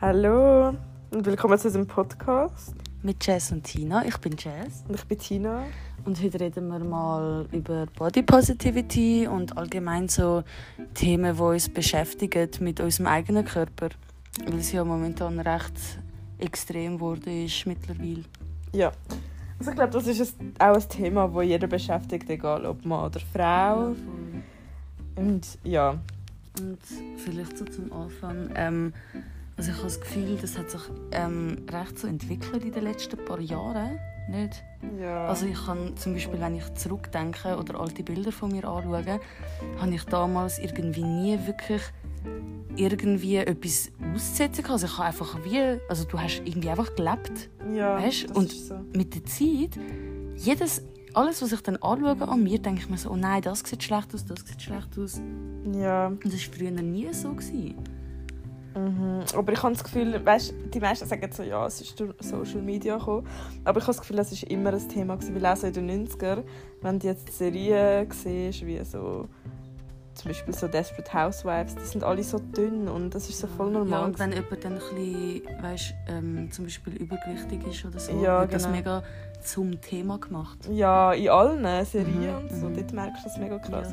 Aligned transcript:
Hallo 0.00 0.76
und 1.10 1.26
willkommen 1.26 1.58
zu 1.58 1.66
unserem 1.66 1.88
Podcast. 1.88 2.72
Mit 3.02 3.26
Jazz 3.26 3.50
und 3.50 3.64
Tina. 3.64 4.06
Ich 4.06 4.16
bin 4.18 4.36
Jazz. 4.38 4.84
Und 4.86 4.94
ich 4.94 5.04
bin 5.04 5.18
Tina. 5.18 5.64
Und 6.04 6.22
heute 6.22 6.38
reden 6.38 6.68
wir 6.68 6.78
mal 6.78 7.46
über 7.50 7.86
Body 7.98 8.22
Positivity 8.22 9.26
und 9.26 9.58
allgemein 9.58 10.06
so 10.06 10.44
Themen, 10.94 11.34
die 11.34 11.42
uns 11.42 11.68
beschäftigen 11.68 12.48
mit 12.60 12.78
unserem 12.78 13.08
eigenen 13.08 13.44
Körper. 13.44 13.88
Weil 14.46 14.60
es 14.60 14.70
ja 14.70 14.84
momentan 14.84 15.40
recht 15.40 15.98
extrem 16.38 16.94
geworden 16.94 17.44
ist 17.44 17.66
mittlerweile. 17.66 18.22
Ja. 18.72 18.92
Also 19.58 19.72
ich 19.72 19.76
glaube, 19.76 19.92
das 19.94 20.06
ist 20.06 20.36
auch 20.60 20.76
ein 20.76 20.88
Thema, 20.88 21.26
das 21.26 21.44
jeder 21.44 21.66
beschäftigt, 21.66 22.30
egal 22.30 22.66
ob 22.66 22.84
Mann 22.84 23.06
oder 23.06 23.18
Frau. 23.32 23.96
Und 25.16 25.58
ja. 25.64 25.98
Und 26.60 26.78
vielleicht 27.16 27.58
so 27.58 27.64
zum 27.64 27.92
Anfang. 27.92 28.50
Ähm, 28.54 28.92
also 29.58 29.72
ich 29.72 29.76
habe 29.76 29.88
das 29.88 30.00
Gefühl, 30.00 30.38
das 30.40 30.56
hat 30.56 30.70
sich 30.70 30.80
ähm, 31.10 31.66
recht 31.68 31.98
so 31.98 32.06
entwickelt 32.06 32.62
in 32.62 32.70
den 32.70 32.84
letzten 32.84 33.22
paar 33.24 33.40
Jahren. 33.40 33.98
Nicht? 34.30 34.62
ja. 35.00 35.26
Also 35.26 35.46
ich 35.46 35.66
kann 35.66 35.96
zum 35.96 36.12
Beispiel, 36.12 36.38
wenn 36.38 36.54
ich 36.54 36.74
zurückdenke 36.74 37.56
oder 37.56 37.80
alte 37.80 38.02
Bilder 38.02 38.30
von 38.30 38.52
mir 38.52 38.64
anschaue, 38.68 39.20
habe 39.80 39.94
ich 39.94 40.04
damals 40.04 40.58
irgendwie 40.58 41.02
nie 41.02 41.38
wirklich 41.46 41.82
irgendwie 42.76 43.36
etwas 43.36 43.90
auszusetzen 44.14 44.62
gehabt. 44.62 44.70
Also 44.70 44.86
ich 44.86 44.96
habe 44.96 45.08
einfach 45.08 45.38
wie, 45.44 45.80
also 45.88 46.04
du 46.04 46.20
hast 46.20 46.40
irgendwie 46.44 46.70
einfach 46.70 46.94
gelebt, 46.94 47.50
ja, 47.74 47.96
weißt? 47.96 48.36
Und 48.36 48.52
so. 48.52 48.78
mit 48.94 49.14
der 49.14 49.24
Zeit, 49.24 49.80
jedes, 50.36 50.84
alles, 51.14 51.42
was 51.42 51.50
ich 51.50 51.62
dann 51.62 51.76
anschaue 51.78 52.28
an 52.28 52.42
mir, 52.44 52.60
denke 52.60 52.82
ich 52.82 52.88
mir 52.88 52.98
so, 52.98 53.10
oh 53.10 53.16
nein, 53.16 53.42
das 53.42 53.60
sieht 53.60 53.82
schlecht 53.82 54.14
aus, 54.14 54.24
das 54.24 54.46
sieht 54.46 54.62
schlecht 54.62 54.96
aus. 54.98 55.20
Ja. 55.74 56.08
Und 56.08 56.24
das 56.24 56.46
war 56.46 56.54
früher 56.54 56.70
nie 56.70 57.12
so. 57.12 57.32
Gewesen. 57.32 57.97
Mhm. 58.76 59.20
Aber 59.34 59.52
ich 59.52 59.62
habe 59.62 59.72
das 59.74 59.82
Gefühl, 59.84 60.24
weißt, 60.24 60.54
die 60.72 60.80
meisten 60.80 61.06
sagen 61.08 61.30
so, 61.32 61.42
ja, 61.42 61.66
es 61.66 61.80
ist 61.80 61.98
durch 61.98 62.14
Social 62.20 62.62
Media 62.62 62.96
gekommen. 62.98 63.26
Aber 63.64 63.78
ich 63.78 63.84
habe 63.84 63.92
das 63.96 64.00
Gefühl, 64.00 64.18
es 64.20 64.42
war 64.42 64.50
immer 64.50 64.72
ein 64.72 64.88
Thema, 64.88 65.16
gewesen, 65.16 65.34
weil 65.34 65.46
auch 65.46 65.56
so 65.56 65.66
in 65.66 65.72
den 65.72 66.06
90er, 66.06 66.42
wenn 66.82 66.98
du 66.98 67.06
jetzt 67.06 67.36
Serien 67.36 68.10
siehst, 68.10 68.64
wie 68.66 68.82
so 68.84 69.26
zum 70.14 70.30
Beispiel 70.30 70.52
so 70.52 70.66
Desperate 70.66 71.12
Housewives, 71.14 71.76
die 71.76 71.84
sind 71.84 72.02
alle 72.02 72.24
so 72.24 72.38
dünn 72.40 72.88
und 72.88 73.14
das 73.14 73.28
ist 73.28 73.38
so 73.38 73.46
voll 73.46 73.72
Ja, 73.72 73.78
normal. 73.78 74.04
und 74.06 74.18
wenn 74.18 74.32
jemand 74.32 74.64
dann 74.64 74.72
ein 74.72 74.78
bisschen, 74.80 75.42
weißt, 75.62 75.94
ähm, 76.08 76.50
zum 76.50 76.64
Beispiel 76.64 76.94
übergewichtig 76.96 77.64
ist 77.68 77.84
oder 77.84 78.00
so, 78.00 78.12
Ja, 78.20 78.40
wird 78.40 78.52
das 78.54 78.64
genau. 78.64 78.76
mega 78.76 79.02
zum 79.42 79.80
Thema 79.80 80.18
gemacht. 80.18 80.58
ja, 80.70 81.12
in 81.12 81.28
allen 81.28 81.84
Serien 81.84 82.34
Mhm, 82.36 82.50
und 82.50 82.50
so, 82.60 82.66
mhm. 82.68 82.74
dort 82.76 82.92
merkst 82.92 83.24
du 83.24 83.28
das 83.28 83.38
mega 83.38 83.58
krass. 83.58 83.92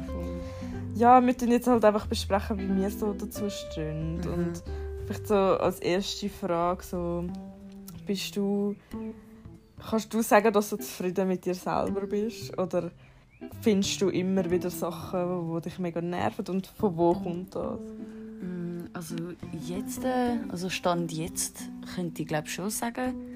Ja. 0.96 1.20
Ja, 1.20 1.26
wir 1.26 1.38
tun 1.38 1.52
jetzt 1.52 1.68
halt 1.68 1.84
einfach 1.84 2.08
besprechen, 2.08 2.58
wie 2.58 2.82
wir 2.82 2.90
so 2.90 3.14
dazu 3.14 3.50
stehen. 3.50 4.18
Mhm. 4.22 4.34
Und 4.34 4.64
vielleicht 5.06 5.28
so 5.28 5.36
als 5.36 5.80
erste 5.80 6.30
Frage 6.30 6.84
so, 6.84 7.26
bist 8.06 8.36
du, 8.38 8.76
kannst 9.90 10.14
du 10.14 10.22
sagen, 10.22 10.54
dass 10.54 10.70
du 10.70 10.78
zufrieden 10.78 11.28
mit 11.28 11.46
dir 11.46 11.56
selber 11.56 12.08
bist? 12.08 12.58
Oder 12.58 12.92
findest 13.62 14.02
du 14.02 14.10
immer 14.10 14.50
wieder 14.50 14.70
Sachen, 14.70 15.54
die 15.56 15.62
dich 15.62 15.80
mega 15.80 16.00
nerven? 16.02 16.46
Und 16.48 16.68
von 16.68 16.96
wo 16.96 17.14
kommt 17.14 17.56
das? 17.56 17.80
Mm, 18.42 18.86
Also 18.94 19.16
jetzt, 19.68 20.04
äh, 20.06 20.38
also 20.50 20.70
Stand 20.70 21.12
jetzt, 21.12 21.60
könnte 21.94 22.22
ich 22.22 22.28
glaube 22.28 22.48
schon 22.48 22.70
sagen, 22.70 23.35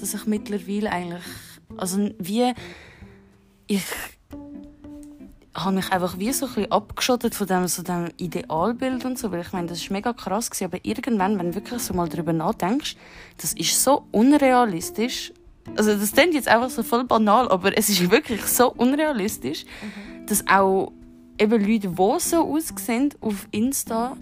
dass 0.00 0.14
ich 0.14 0.26
mittlerweile 0.26 0.90
eigentlich, 0.90 1.24
also 1.76 2.10
wie, 2.18 2.52
ich 3.66 3.82
habe 5.54 5.76
mich 5.76 5.90
einfach 5.90 6.18
wie 6.18 6.32
so 6.32 6.46
ein 6.46 6.54
bisschen 6.54 6.72
abgeschottet 6.72 7.34
von 7.34 7.46
dem, 7.46 7.66
so 7.68 7.82
dem 7.82 8.08
Idealbild 8.16 9.04
und 9.04 9.18
so, 9.18 9.32
weil 9.32 9.40
ich 9.40 9.52
meine, 9.52 9.68
das 9.68 9.78
ist 9.78 9.90
mega 9.90 10.12
krass 10.12 10.50
gewesen, 10.50 10.64
aber 10.64 10.78
irgendwann, 10.82 11.38
wenn 11.38 11.50
du 11.50 11.54
wirklich 11.56 11.82
so 11.82 11.94
mal 11.94 12.08
darüber 12.08 12.32
nachdenkst, 12.32 12.96
das 13.38 13.52
ist 13.54 13.82
so 13.82 14.06
unrealistisch, 14.12 15.32
also 15.76 15.94
das 15.94 16.12
klingt 16.12 16.34
jetzt 16.34 16.48
einfach 16.48 16.70
so 16.70 16.82
voll 16.82 17.04
banal, 17.04 17.48
aber 17.48 17.76
es 17.76 17.88
ist 17.88 18.10
wirklich 18.10 18.42
so 18.44 18.72
unrealistisch, 18.72 19.64
dass 20.26 20.46
auch 20.46 20.92
eben 21.38 21.60
Leute, 21.60 21.88
die 21.88 22.20
so 22.20 22.54
aussehen 22.54 23.14
auf 23.20 23.46
Insta, 23.50 24.16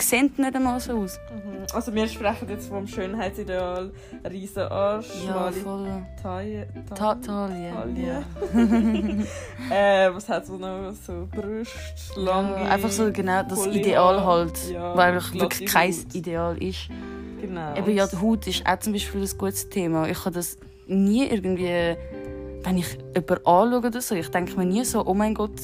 sehen 0.00 0.32
nicht 0.36 0.54
einmal 0.56 0.80
so 0.80 0.92
aus. 0.98 1.18
Also 1.72 1.94
wir 1.94 2.06
sprechen 2.08 2.48
jetzt 2.48 2.68
vom 2.68 2.86
Schönheitsideal, 2.86 3.90
riesen 4.28 4.62
Arsch, 4.62 5.08
Ja, 5.26 5.50
voll. 5.52 5.88
Taille, 6.22 6.66
Ta 6.94 7.14
Taille. 7.14 7.72
Taille. 7.72 8.02
Ja. 8.02 8.22
äh, 10.06 10.14
was 10.14 10.28
hat 10.28 10.46
so 10.46 10.56
noch 10.56 10.92
so 10.92 11.28
Brust, 11.30 12.16
lange, 12.16 12.50
Ja, 12.52 12.70
einfach 12.70 12.90
so 12.90 13.10
genau 13.12 13.42
das 13.42 13.58
volle 13.58 13.78
Ideal 13.78 14.24
halt, 14.24 14.70
Ja, 14.70 14.96
weil 14.96 15.14
wirklich 15.14 15.70
kein 15.70 15.92
Haut. 15.92 16.14
Ideal 16.14 16.62
ist. 16.62 16.88
Genau. 17.40 17.74
Eben 17.76 17.90
ja, 17.94 18.06
die 18.06 18.16
Haut 18.16 18.46
ist 18.46 18.64
auch 18.66 18.78
zum 18.78 18.92
Beispiel 18.92 19.20
ein 19.22 19.38
gutes 19.38 19.68
Thema. 19.68 20.08
Ich 20.08 20.18
habe 20.24 20.34
das 20.34 20.56
nie 20.86 21.26
irgendwie, 21.26 21.96
wenn 22.62 22.78
ich 22.78 22.96
jemanden 23.14 23.46
anschaue 23.46 23.78
oder 23.86 24.00
so, 24.00 24.14
ich 24.14 24.28
denke 24.30 24.56
mir 24.56 24.64
nie 24.64 24.84
so, 24.84 25.04
oh 25.04 25.14
mein 25.14 25.34
Gott, 25.34 25.60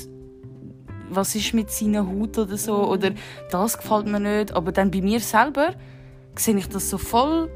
was 1.10 1.34
ist 1.34 1.54
mit 1.54 1.70
seiner 1.70 2.06
Haut 2.06 2.36
oder 2.38 2.56
so, 2.56 2.86
oder 2.88 3.10
das 3.50 3.78
gefällt 3.78 4.06
mir 4.06 4.20
nicht. 4.20 4.52
Aber 4.54 4.72
dann 4.72 4.90
bei 4.90 5.00
mir 5.00 5.20
selber 5.20 5.74
sehe 6.36 6.56
ich 6.56 6.68
das 6.68 6.88
so 6.90 6.98
voll, 6.98 7.50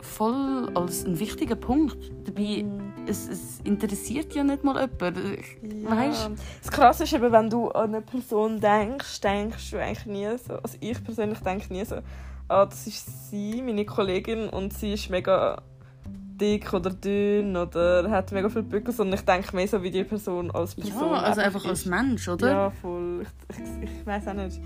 voll 0.00 0.70
als 0.74 1.04
einen 1.04 1.18
wichtigen 1.18 1.58
Punkt. 1.60 1.96
Dabei, 2.24 2.64
es, 3.06 3.28
es 3.28 3.60
interessiert 3.64 4.34
ja 4.34 4.42
nicht 4.44 4.64
mal 4.64 4.74
jemand. 5.00 5.18
Ich- 5.38 5.82
Ja. 5.82 5.90
Weißt? 5.90 6.30
Das 6.62 6.70
Krasse 6.72 7.04
ist 7.04 7.12
eben, 7.12 7.30
wenn 7.32 7.50
du 7.50 7.68
an 7.70 7.94
eine 7.94 8.02
Person 8.02 8.60
denkst, 8.60 9.20
denkst 9.20 9.70
du 9.70 9.78
eigentlich 9.78 10.06
nie 10.06 10.28
so. 10.38 10.54
Also 10.54 10.76
ich 10.80 11.02
persönlich 11.04 11.38
denke 11.40 11.72
nie 11.72 11.84
so, 11.84 11.96
ah, 12.48 12.66
das 12.66 12.86
ist 12.86 13.30
sie, 13.30 13.62
meine 13.62 13.84
Kollegin, 13.84 14.48
und 14.48 14.72
sie 14.72 14.94
ist 14.94 15.10
mega 15.10 15.62
dick 16.40 16.72
oder 16.72 16.90
dünn 16.90 17.56
oder 17.56 18.10
hat 18.10 18.32
mega 18.32 18.48
viel 18.48 18.62
Bücke, 18.62 18.92
sondern 18.92 19.18
ich 19.18 19.24
denke 19.24 19.54
mehr 19.54 19.68
so 19.68 19.82
wie 19.82 19.90
die 19.90 20.04
Person 20.04 20.50
als 20.50 20.74
Person. 20.74 21.10
Ja, 21.12 21.20
also 21.20 21.40
einfach 21.40 21.64
ist. 21.64 21.68
als 21.70 21.86
Mensch, 21.86 22.28
oder? 22.28 22.48
Ja, 22.50 22.70
voll. 22.70 23.26
Ich, 23.50 23.58
ich, 23.58 23.90
ich 24.00 24.06
weiß 24.06 24.28
auch 24.28 24.34
nicht. 24.34 24.60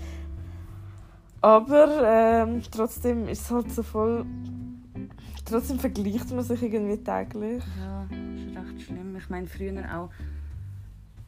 Aber 1.41 2.01
ähm, 2.05 2.61
trotzdem 2.71 3.27
ist 3.27 3.41
es 3.41 3.51
halt 3.51 3.71
so 3.71 3.83
voll. 3.83 4.25
Trotzdem 5.45 5.77
vergleicht 5.77 6.31
man 6.31 6.43
sich 6.43 6.63
irgendwie 6.63 6.97
täglich. 6.97 7.63
Ja, 7.79 8.03
ist 8.03 8.57
recht 8.57 8.81
schlimm. 8.87 9.15
Ich 9.15 9.29
meine, 9.29 9.45
früher 9.45 9.73
auch. 9.95 10.09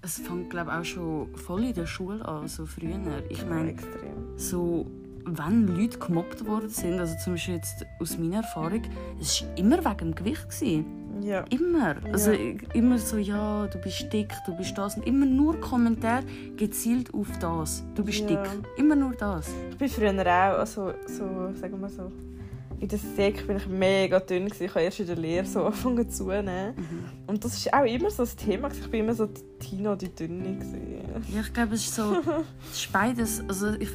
Es 0.02 0.20
fängt, 0.20 0.50
glaube 0.50 0.72
ich, 0.72 0.78
auch 0.78 0.86
schon 0.86 1.36
voll 1.36 1.66
in 1.66 1.74
der 1.74 1.86
Schule 1.86 2.26
an, 2.26 2.48
so 2.48 2.66
früher. 2.66 2.98
Ich 3.30 3.40
Ja, 3.40 3.46
meine, 3.46 3.72
extrem. 3.72 4.38
so, 4.38 4.88
wenn 5.28 5.68
Leute 5.68 5.98
gemobbt 6.00 6.46
worden 6.46 6.70
sind, 6.70 7.00
also 7.00 7.16
zum 7.24 7.34
Beispiel 7.34 7.56
jetzt 7.56 7.86
aus 8.00 8.18
meiner 8.18 8.38
Erfahrung, 8.38 8.82
es 9.20 9.42
war 9.44 9.58
immer 9.58 9.78
wegen 9.84 9.98
dem 10.12 10.16
Gewicht. 10.16 10.50
Gewesen. 10.50 10.86
Ja. 11.22 11.44
Immer. 11.50 11.96
Also 12.14 12.32
Ja. 12.32 12.54
immer 12.74 12.98
so, 13.00 13.18
ja, 13.18 13.66
du 13.68 13.80
bist 13.80 14.12
dick, 14.14 14.32
du 14.46 14.56
bist 14.56 14.78
das. 14.78 14.98
Und 14.98 15.08
immer 15.08 15.26
nur 15.26 15.60
Kommentare 15.60 16.24
gezielt 16.56 17.14
auf 17.14 17.28
das. 17.40 17.84
Du 17.96 18.04
bist 18.04 18.22
Ja. 18.22 18.28
dick. 18.44 18.52
Immer 18.78 18.96
nur 18.96 19.14
das. 19.14 19.50
Ich 19.72 19.78
bin 19.78 19.90
früher 19.90 20.12
auch, 20.22 20.60
also, 20.60 20.94
so, 21.08 21.52
sagen 21.60 21.82
wir 21.82 21.90
so, 21.90 22.12
in 22.80 22.88
der 22.88 23.00
Sek 23.00 23.48
bin 23.48 23.58
ich 23.58 23.68
mega 23.68 24.20
dünn. 24.20 24.46
Gewesen. 24.46 24.66
Ich 24.66 24.70
habe 24.76 24.82
erst 24.82 25.00
in 25.00 25.08
der 25.08 25.16
Lehre 25.16 25.46
so 25.48 25.64
angefangen 25.66 26.08
zunehmen. 26.12 26.74
Und 27.26 27.44
das 27.44 27.58
ist 27.58 27.74
auch 27.74 27.84
immer 27.86 28.12
so 28.12 28.22
ein 28.22 28.30
Thema. 28.38 28.70
Ich 28.72 28.88
bin 28.92 29.00
immer 29.00 29.16
so 29.16 29.26
die 29.26 29.42
Tina, 29.60 29.96
die 29.96 30.14
Dünne. 30.14 30.54
Gewesen. 30.54 30.82
Ja, 31.34 31.42
ich 31.42 31.52
glaube, 31.54 31.74
es 31.74 31.86
ist 31.86 31.96
so, 31.96 32.18
es 32.72 32.78
ist 32.84 32.94
beides. 32.94 33.44
Also 33.50 33.74
ich 33.80 33.90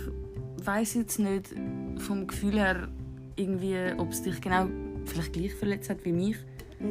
weiß 0.66 0.94
jetzt 0.94 1.18
nicht 1.18 1.54
vom 1.98 2.26
Gefühl 2.26 2.58
her 2.58 2.88
irgendwie, 3.36 3.76
ob 3.98 4.10
es 4.10 4.22
dich 4.22 4.40
genau 4.40 4.66
vielleicht 5.06 5.32
gleich 5.32 5.54
verletzt 5.54 5.90
hat 5.90 6.04
wie 6.04 6.12
mich. 6.12 6.36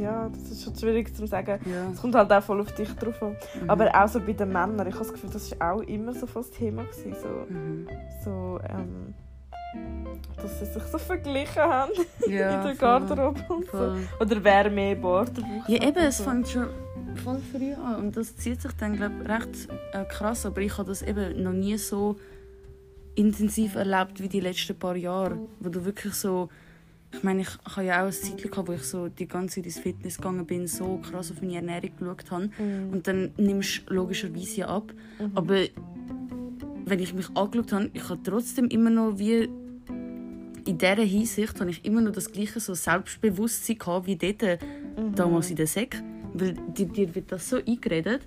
Ja, 0.01 0.29
das 0.29 0.51
ist 0.51 0.63
schon 0.63 0.75
schwierig 0.75 1.13
zu 1.15 1.27
sagen. 1.27 1.59
Ja. 1.69 1.89
Es 1.93 1.99
kommt 2.01 2.15
halt 2.15 2.31
auch 2.31 2.41
voll 2.43 2.61
auf 2.61 2.73
dich 2.73 2.89
drauf 2.93 3.21
an. 3.21 3.35
Mhm. 3.61 3.69
Aber 3.69 3.91
auch 3.93 4.07
so 4.07 4.19
bei 4.21 4.31
den 4.31 4.47
Männern. 4.49 4.87
Ich 4.87 4.93
habe 4.93 5.03
das 5.03 5.11
Gefühl, 5.11 5.29
das 5.31 5.59
war 5.59 5.73
auch 5.73 5.81
immer 5.81 6.13
so 6.13 6.25
das 6.33 6.49
Thema. 6.51 6.83
Gewesen. 6.83 7.13
So, 7.21 7.53
Mhm. 7.53 7.87
so 8.23 8.59
ähm, 8.69 9.13
dass 10.41 10.59
sie 10.59 10.65
sich 10.65 10.83
so 10.83 10.97
verglichen 10.97 11.61
haben 11.61 11.91
Ja, 12.27 12.29
in 12.29 12.37
der 12.37 12.61
voll, 12.63 12.75
Garderobe 12.75 13.41
und 13.49 13.65
so. 13.69 13.95
Oder 14.19 14.43
wer 14.43 14.69
mehr 14.69 14.95
Bartwuchs 14.95 15.67
Ja, 15.67 15.81
eben, 15.87 15.97
es 15.97 16.17
so. 16.19 16.23
fängt 16.23 16.47
schon 16.49 16.67
voll 17.23 17.39
früh 17.51 17.73
an. 17.73 17.95
Und 17.95 18.17
das 18.17 18.35
zieht 18.37 18.61
sich 18.61 18.71
dann, 18.73 18.95
glaube 18.95 19.15
ich, 19.23 19.29
recht 19.29 19.67
äh, 19.93 20.05
krass. 20.05 20.45
Aber 20.45 20.61
ich 20.61 20.77
habe 20.77 20.87
das 20.87 21.01
eben 21.01 21.43
noch 21.43 21.53
nie 21.53 21.77
so 21.77 22.15
intensiv 23.15 23.75
erlebt 23.75 24.21
wie 24.21 24.29
die 24.29 24.39
letzten 24.39 24.77
paar 24.77 24.95
Jahre. 24.95 25.37
Wo 25.59 25.69
du 25.69 25.83
wirklich 25.85 26.13
so. 26.13 26.49
Ich 27.13 27.23
meine, 27.23 27.41
ich 27.41 27.49
habe 27.65 27.85
ja 27.85 27.97
auch 27.97 28.03
eine 28.03 28.11
Zeit 28.11 28.41
gehabt, 28.41 28.69
wo 28.69 28.71
ich 28.71 28.83
so 28.83 29.09
die 29.09 29.27
ganze 29.27 29.55
Zeit 29.55 29.65
ins 29.65 29.79
Fitness 29.79 30.15
gegangen 30.15 30.45
bin, 30.45 30.65
so 30.65 30.97
krass 30.97 31.29
auf 31.29 31.41
meine 31.41 31.55
Ernährung 31.55 31.91
geschaut 31.99 32.31
habe. 32.31 32.49
Mhm. 32.57 32.93
Und 32.93 33.05
dann 33.05 33.31
nimmst 33.35 33.83
du 33.85 33.95
logischerweise 33.95 34.65
ab. 34.65 34.93
Aber 35.35 35.57
wenn 36.85 36.99
ich 36.99 37.13
mich 37.13 37.27
angeschaut 37.35 37.73
habe, 37.73 37.89
ich 37.93 38.07
habe 38.07 38.23
trotzdem 38.23 38.67
immer 38.69 38.89
noch 38.89 39.19
wie 39.19 39.49
in 40.65 40.77
dieser 40.77 41.03
Hinsicht 41.03 41.59
habe 41.59 41.71
ich 41.71 41.83
immer 41.85 42.01
noch 42.01 42.11
das 42.11 42.31
gleiche 42.31 42.59
so 42.59 42.73
Selbstbewusstsein 42.73 43.77
gehabt 43.77 44.07
wie 44.07 44.15
dort 44.15 44.43
äh, 44.43 44.57
damals 45.15 45.49
in 45.49 45.55
der 45.55 45.67
Sek. 45.67 46.01
Weil 46.33 46.53
dir, 46.53 46.85
dir 46.85 47.13
wird 47.15 47.31
das 47.31 47.49
so 47.49 47.57
eingeredet 47.57 48.21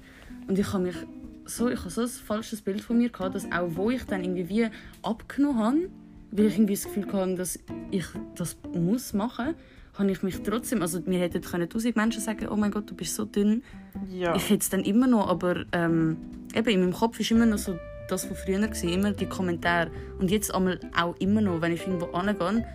und 0.48 0.58
ich 0.58 0.72
habe 0.72 0.84
mich 0.84 0.96
so, 1.44 1.68
ich 1.68 1.78
habe 1.78 1.90
so 1.90 2.02
ein 2.02 2.08
falsches 2.08 2.62
Bild 2.62 2.80
von 2.80 2.98
mir 2.98 3.10
gehabt, 3.10 3.34
dass 3.34 3.44
auch 3.52 3.68
wo 3.70 3.90
ich 3.90 4.04
dann 4.04 4.22
irgendwie 4.22 4.48
wie 4.48 4.68
abgenommen 5.02 5.58
habe, 5.58 5.90
weil 6.30 6.46
ich 6.46 6.54
irgendwie 6.54 6.74
das 6.74 6.84
Gefühl 6.84 7.12
hatte, 7.12 7.34
dass 7.36 7.58
ich 7.90 8.06
das 8.34 8.56
muss 8.72 9.12
machen 9.12 9.54
habe 9.98 10.10
ich 10.10 10.22
mich 10.22 10.42
trotzdem, 10.42 10.82
also 10.82 11.00
mir 11.06 11.20
hätten 11.20 11.40
können 11.40 11.68
tausend 11.68 11.96
Menschen 11.96 12.20
sagen, 12.20 12.48
oh 12.48 12.56
mein 12.56 12.70
Gott, 12.70 12.90
du 12.90 12.94
bist 12.94 13.14
so 13.14 13.24
dünn. 13.24 13.62
Ja. 14.10 14.34
Ich 14.34 14.50
hätte 14.50 14.60
es 14.60 14.70
dann 14.70 14.80
immer 14.80 15.06
noch, 15.06 15.28
aber 15.28 15.64
ähm, 15.72 16.16
eben 16.54 16.68
in 16.68 16.80
meinem 16.80 16.92
Kopf 16.92 17.20
ist 17.20 17.30
immer 17.30 17.46
noch 17.46 17.58
so 17.58 17.78
das 18.08 18.24
von 18.24 18.36
früher 18.36 18.58
gewesen, 18.58 18.88
immer 18.88 19.12
die 19.12 19.26
Kommentare. 19.26 19.90
Und 20.18 20.30
jetzt 20.30 20.54
einmal 20.54 20.80
auch 21.00 21.16
immer 21.18 21.40
noch, 21.40 21.60
wenn 21.60 21.72
ich 21.72 21.86
irgendwo 21.86 22.06
angehe, 22.06 22.66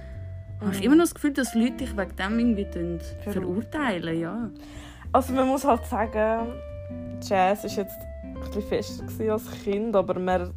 habe 0.61 0.73
ich 0.73 0.83
immer 0.83 0.95
noch 0.95 1.03
das 1.03 1.13
Gefühl, 1.13 1.33
dass 1.33 1.53
Leute 1.55 1.77
dich 1.77 1.97
wegen 1.97 2.15
dem 2.15 2.39
irgendwie 2.39 2.99
verurteilen, 3.23 4.19
ja. 4.19 4.49
Also 5.11 5.33
man 5.33 5.47
muss 5.47 5.65
halt 5.65 5.85
sagen, 5.85 6.53
Jazz 7.21 7.63
ist 7.65 7.75
jetzt 7.75 7.97
bisschen 8.39 8.61
fester 8.63 9.03
als 9.33 9.51
Kind, 9.63 9.95
aber 9.95 10.15
wir 10.15 10.51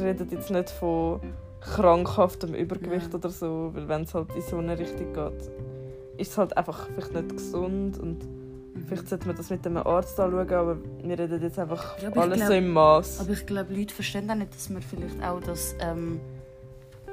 reden 0.00 0.28
jetzt 0.30 0.50
nicht 0.50 0.70
von 0.70 1.20
krankhaftem 1.60 2.54
Übergewicht 2.54 3.08
Ja. 3.12 3.14
oder 3.18 3.28
so, 3.28 3.70
weil 3.74 3.88
wenn 3.88 4.02
es 4.02 4.14
halt 4.14 4.34
in 4.34 4.42
so 4.42 4.56
eine 4.58 4.78
Richtung 4.78 5.12
geht, 5.12 5.50
ist 6.18 6.32
es 6.32 6.38
halt 6.38 6.56
einfach 6.56 6.88
vielleicht 6.94 7.12
nicht 7.14 7.28
gesund 7.36 7.98
und 7.98 8.26
vielleicht 8.88 9.08
sollte 9.08 9.26
man 9.28 9.36
das 9.36 9.50
mit 9.50 9.64
einem 9.66 9.76
Arzt 9.78 10.18
anschauen, 10.18 10.50
aber 10.52 10.76
wir 11.02 11.18
reden 11.18 11.40
jetzt 11.42 11.58
einfach 11.58 11.98
Ja, 12.02 12.10
alles 12.12 12.36
glaub- 12.38 12.48
so 12.48 12.54
im 12.54 12.72
Maß. 12.72 13.20
Aber 13.20 13.30
ich 13.30 13.46
glaube, 13.46 13.74
Leute 13.74 13.94
verstehen 13.94 14.28
auch 14.30 14.34
nicht, 14.34 14.54
dass 14.54 14.68
man 14.70 14.82
vielleicht 14.82 15.22
auch, 15.22 15.40
dass, 15.40 15.74
ähm, 15.80 16.20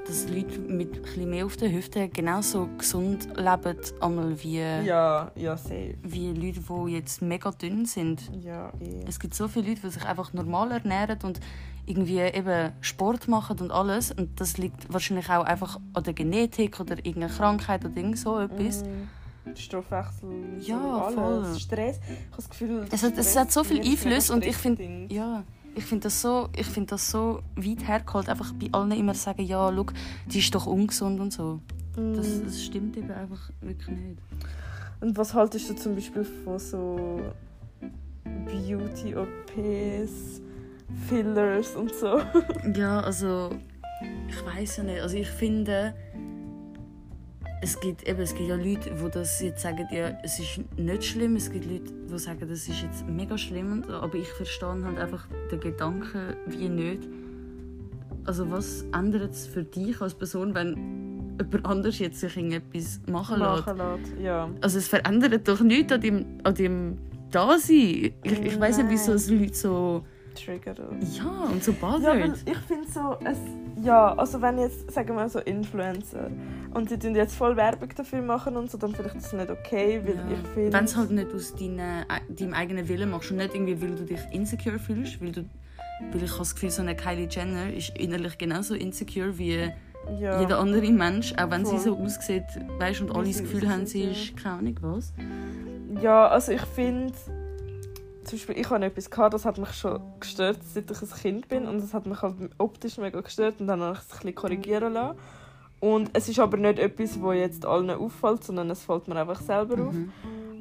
dass 0.09 0.27
Leute 0.27 0.57
mit 0.59 1.03
bisschen 1.03 1.29
mehr 1.29 1.45
auf 1.45 1.55
der 1.55 1.71
Hüfte 1.71 2.09
genauso 2.09 2.67
gesund 2.77 3.27
leben 3.37 3.77
einmal 4.01 4.43
wie, 4.43 4.57
Ja, 4.59 5.31
ja, 5.35 5.55
safe. 5.55 5.93
wie 6.01 6.31
Leute, 6.33 6.61
die 6.61 6.91
jetzt 6.93 7.21
mega 7.21 7.51
dünn 7.51 7.85
sind. 7.85 8.21
Ja, 8.43 8.73
eh. 8.79 9.03
Es 9.07 9.19
gibt 9.19 9.35
so 9.35 9.47
viele 9.47 9.69
Leute, 9.69 9.81
die 9.81 9.89
sich 9.91 10.03
einfach 10.05 10.33
normal 10.33 10.71
ernähren 10.71 11.19
und 11.23 11.39
irgendwie 11.85 12.19
eben 12.19 12.71
Sport 12.81 13.27
machen 13.27 13.59
und 13.59 13.71
alles. 13.71 14.11
Und 14.11 14.39
das 14.41 14.57
liegt 14.57 14.91
wahrscheinlich 14.91 15.29
auch 15.29 15.43
einfach 15.45 15.79
an 15.93 16.03
der 16.03 16.13
Genetik 16.13 16.79
oder 16.79 16.97
irgendeiner 16.97 17.29
Krankheit 17.33 17.85
oder 17.85 17.95
irgend 17.95 18.17
so 18.17 18.39
etwas. 18.39 18.83
Mm, 18.83 19.55
Stoffwechsel, 19.55 20.29
Ja, 20.61 20.79
so 20.79 20.89
alles. 21.01 21.15
voll. 21.15 21.59
Stress. 21.59 21.97
Ich 22.03 22.09
habe 22.09 22.35
das 22.35 22.49
Gefühl, 22.49 22.85
Es 22.91 23.03
hat, 23.03 23.17
es 23.17 23.35
hat 23.37 23.51
so 23.51 23.63
viel 23.63 23.81
Einfluss 23.81 24.29
und 24.31 24.43
ich 24.45 24.55
finde, 24.57 25.07
ja, 25.13 25.43
ich 25.75 25.83
finde 25.85 26.03
das 26.03 26.21
so, 26.21 26.49
ich 26.55 26.65
finde 26.67 26.91
das 26.91 27.09
so 27.09 27.41
weit 27.55 27.87
hergeholt, 27.87 28.29
einfach 28.29 28.53
bei 28.53 28.67
allen 28.71 28.91
immer 28.91 29.13
sagen, 29.13 29.43
ja, 29.43 29.71
schau, 29.73 29.85
die 30.27 30.39
ist 30.39 30.53
doch 30.55 30.65
ungesund 30.65 31.19
und 31.19 31.31
so. 31.33 31.59
Das, 31.95 32.27
Mm. 32.27 32.43
das 32.45 32.63
stimmt 32.63 32.97
eben 32.97 33.11
einfach 33.11 33.49
wirklich 33.61 33.87
nicht. 33.89 34.19
Und 35.01 35.17
was 35.17 35.33
haltest 35.33 35.69
du 35.69 35.75
zum 35.75 35.95
Beispiel 35.95 36.23
von 36.23 36.59
so 36.59 37.21
Beauty-OPs, 38.45 40.41
Fillers 41.07 41.75
und 41.75 41.93
so? 41.93 42.19
Ja, 42.75 42.99
also 43.01 43.49
ich 44.27 44.45
weiß 44.45 44.77
ja 44.77 44.83
nicht. 44.83 45.01
Also 45.01 45.17
ich 45.17 45.27
finde, 45.29 45.93
es 47.61 47.79
gibt 47.79 48.07
eben, 48.07 48.19
es 48.21 48.33
gibt 48.33 48.49
ja 48.49 48.55
Leute, 48.55 48.91
die 48.91 49.11
das 49.11 49.41
jetzt 49.41 49.61
sagen, 49.61 49.87
ja, 49.91 50.17
es 50.23 50.39
ist 50.39 50.61
nicht 50.77 51.03
schlimm. 51.03 51.35
Es 51.35 51.51
gibt 51.51 51.65
Leute, 51.65 51.91
die 52.09 52.17
sagen, 52.17 52.47
das 52.47 52.67
ist 52.67 52.81
jetzt 52.81 53.07
mega 53.07 53.37
schlimm. 53.37 53.83
Aber 53.89 54.15
ich 54.15 54.27
verstehe 54.29 54.83
halt 54.83 54.97
einfach 54.97 55.27
den 55.51 55.59
Gedanken 55.59 56.35
wie 56.47 56.69
nicht. 56.69 57.07
Also 58.25 58.49
was 58.49 58.85
ändert 58.93 59.31
es 59.31 59.47
für 59.47 59.63
dich 59.63 59.99
als 60.01 60.13
Person, 60.13 60.53
wenn 60.53 61.37
jemand 61.39 61.65
anders 61.65 61.99
jetzt 61.99 62.19
sich 62.19 62.37
irgendetwas 62.37 63.01
machen 63.07 63.39
lässt? 63.39 63.65
Machen 63.67 63.77
lässt. 63.77 64.13
Ja. 64.21 64.49
Also 64.61 64.77
es 64.77 64.87
verändert 64.87 65.47
doch 65.47 65.61
nichts 65.61 65.91
an 65.91 66.01
dem, 66.01 66.25
an 66.43 66.53
dem 66.53 66.97
Dasein. 67.31 68.13
Ich, 68.23 68.39
ich 68.41 68.59
weiß 68.59 68.77
nicht, 68.77 68.89
wieso 68.89 69.13
es 69.13 69.29
Leute 69.29 69.53
so... 69.53 70.03
Trigger. 70.35 70.75
Ja, 71.17 71.49
und 71.51 71.63
so 71.63 71.71
Ja, 71.71 71.77
bothert. 71.81 72.37
ich 72.45 72.57
finde 72.59 72.87
so, 72.87 73.17
es, 73.25 73.37
ja, 73.83 74.13
also 74.17 74.41
wenn 74.41 74.57
jetzt, 74.59 74.91
sagen 74.91 75.09
wir 75.09 75.15
mal 75.15 75.29
so 75.29 75.39
Influencer 75.39 76.29
und 76.73 76.89
sie 76.89 76.99
tun 76.99 77.15
jetzt 77.15 77.35
voll 77.35 77.55
Werbung 77.55 77.89
dafür 77.95 78.21
machen 78.21 78.55
und 78.57 78.69
so, 78.69 78.77
dann 78.77 78.93
finde 78.93 79.11
ich 79.15 79.21
das 79.21 79.33
nicht 79.33 79.49
okay, 79.49 80.01
weil 80.03 80.19
ich 80.31 80.47
finde... 80.53 80.73
Wenn 80.73 80.85
es 80.85 80.95
halt 80.95 81.11
nicht 81.11 81.33
aus 81.33 81.55
deinen, 81.55 82.05
deinem 82.29 82.53
eigenen 82.53 82.87
Willen 82.87 83.09
machst 83.09 83.31
und 83.31 83.37
nicht 83.37 83.53
irgendwie, 83.53 83.81
weil 83.81 83.95
du 83.95 84.05
dich 84.05 84.21
insecure 84.31 84.79
fühlst, 84.79 85.21
weil 85.21 85.31
du 85.31 85.45
weil 86.11 86.23
ich 86.23 86.29
habe 86.29 86.39
das 86.39 86.53
Gefühl, 86.55 86.69
so 86.71 86.81
eine 86.81 86.95
Kylie 86.95 87.27
Jenner 87.29 87.73
ist 87.73 87.97
innerlich 87.97 88.37
genauso 88.37 88.73
insecure 88.73 89.37
wie 89.37 89.69
ja. 90.19 90.39
jeder 90.39 90.59
andere 90.59 90.89
Mensch, 90.91 91.33
auch 91.37 91.51
wenn 91.51 91.65
sie 91.65 91.77
Voll. 91.77 91.79
so 91.79 91.97
aussieht, 91.97 92.45
weißt 92.77 93.01
und 93.01 93.11
alle 93.11 93.27
das 93.27 93.37
sie 93.37 93.43
Gefühl 93.43 93.69
haben, 93.69 93.85
sie 93.85 94.03
ist 94.03 94.37
keine 94.37 94.59
Ahnung 94.59 94.75
was. 94.81 95.13
Ja, 96.01 96.27
also 96.27 96.51
ich 96.51 96.61
finde, 96.61 97.13
zum 98.29 98.37
Beispiel, 98.37 98.59
ich 98.59 98.69
hatte 98.69 98.85
etwas, 98.85 99.09
gehabt, 99.09 99.33
das 99.33 99.45
hat 99.45 99.57
mich 99.57 99.73
schon 99.73 99.99
gestört, 100.19 100.59
seit 100.63 100.91
ich 100.91 101.01
ein 101.01 101.09
Kind 101.09 101.47
bin. 101.47 101.67
Und 101.67 101.81
das 101.81 101.93
hat 101.93 102.05
mich 102.05 102.21
halt 102.21 102.35
optisch 102.59 102.97
mega 102.97 103.21
gestört 103.21 103.55
und 103.59 103.67
dann 103.67 103.81
habe 103.81 103.93
ich 103.93 103.99
es 103.99 104.05
ein 104.05 104.17
bisschen 104.17 104.35
korrigieren 104.35 104.93
lassen. 104.93 105.17
Und 105.79 106.11
es 106.13 106.29
ist 106.29 106.39
aber 106.39 106.57
nicht 106.57 106.77
etwas, 106.77 107.19
wo 107.19 107.31
jetzt 107.31 107.65
allen 107.65 107.89
auffällt, 107.89 108.43
sondern 108.43 108.69
es 108.69 108.83
fällt 108.83 109.07
mir 109.07 109.15
einfach 109.15 109.41
selber 109.41 109.87
auf. 109.87 109.93
Mhm. 109.93 110.11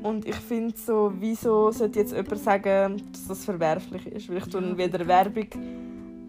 Und 0.03 0.27
ich 0.27 0.37
finde 0.37 0.75
so, 0.79 1.13
wieso 1.19 1.71
sollte 1.73 1.99
jetzt 1.99 2.13
jemand 2.13 2.39
sagen, 2.39 3.03
dass 3.13 3.27
das 3.27 3.45
verwerflich 3.45 4.07
ist? 4.07 4.29
Weil 4.31 4.39
ich 4.39 4.45
tue 4.45 4.79
weder 4.79 5.07
Werbung 5.07 5.49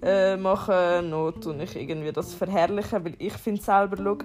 äh, 0.02 0.36
machen, 0.36 1.12
noch 1.12 1.32
tue 1.40 1.64
ich 1.64 1.76
irgendwie 1.76 2.12
das 2.12 2.34
verherrlichen. 2.34 3.06
Weil 3.06 3.14
ich 3.20 3.34
finde 3.34 3.62
selber, 3.62 3.98
schau, 3.98 4.18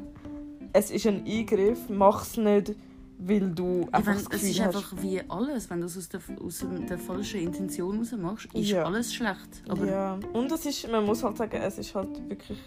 es 0.73 0.91
ist 0.91 1.07
ein 1.07 1.25
Eingriff, 1.27 1.79
mach 1.91 2.23
es 2.23 2.37
nicht, 2.39 2.75
weil 3.19 3.51
du 3.51 3.81
Ja, 3.83 3.89
einfach 3.93 4.07
wenn, 4.07 4.15
das 4.15 4.23
es 4.25 4.29
Gefühl 4.31 4.51
ist 4.51 4.61
hast... 4.61 4.77
einfach 4.77 4.93
wie 5.03 5.23
alles, 5.29 5.71
wenn 5.71 5.81
du 5.81 5.87
es 5.87 5.97
aus 5.97 6.09
der, 6.09 6.21
aus 6.45 6.65
der 6.89 6.99
falschen 6.99 7.41
Intention 7.41 7.99
raus 7.99 8.13
machst, 8.19 8.47
ist 8.55 8.69
Ja. 8.71 8.85
alles 8.85 9.15
schlecht. 9.15 9.63
Aber 9.69 9.87
ja. 9.87 10.19
Und 10.33 10.51
es 10.53 10.67
ist, 10.67 10.89
man 10.91 11.05
muss 11.07 11.23
halt 11.23 11.37
sagen, 11.37 11.57
es 11.63 11.79
ist 11.79 11.95
halt 11.95 12.29
wirklich 12.29 12.59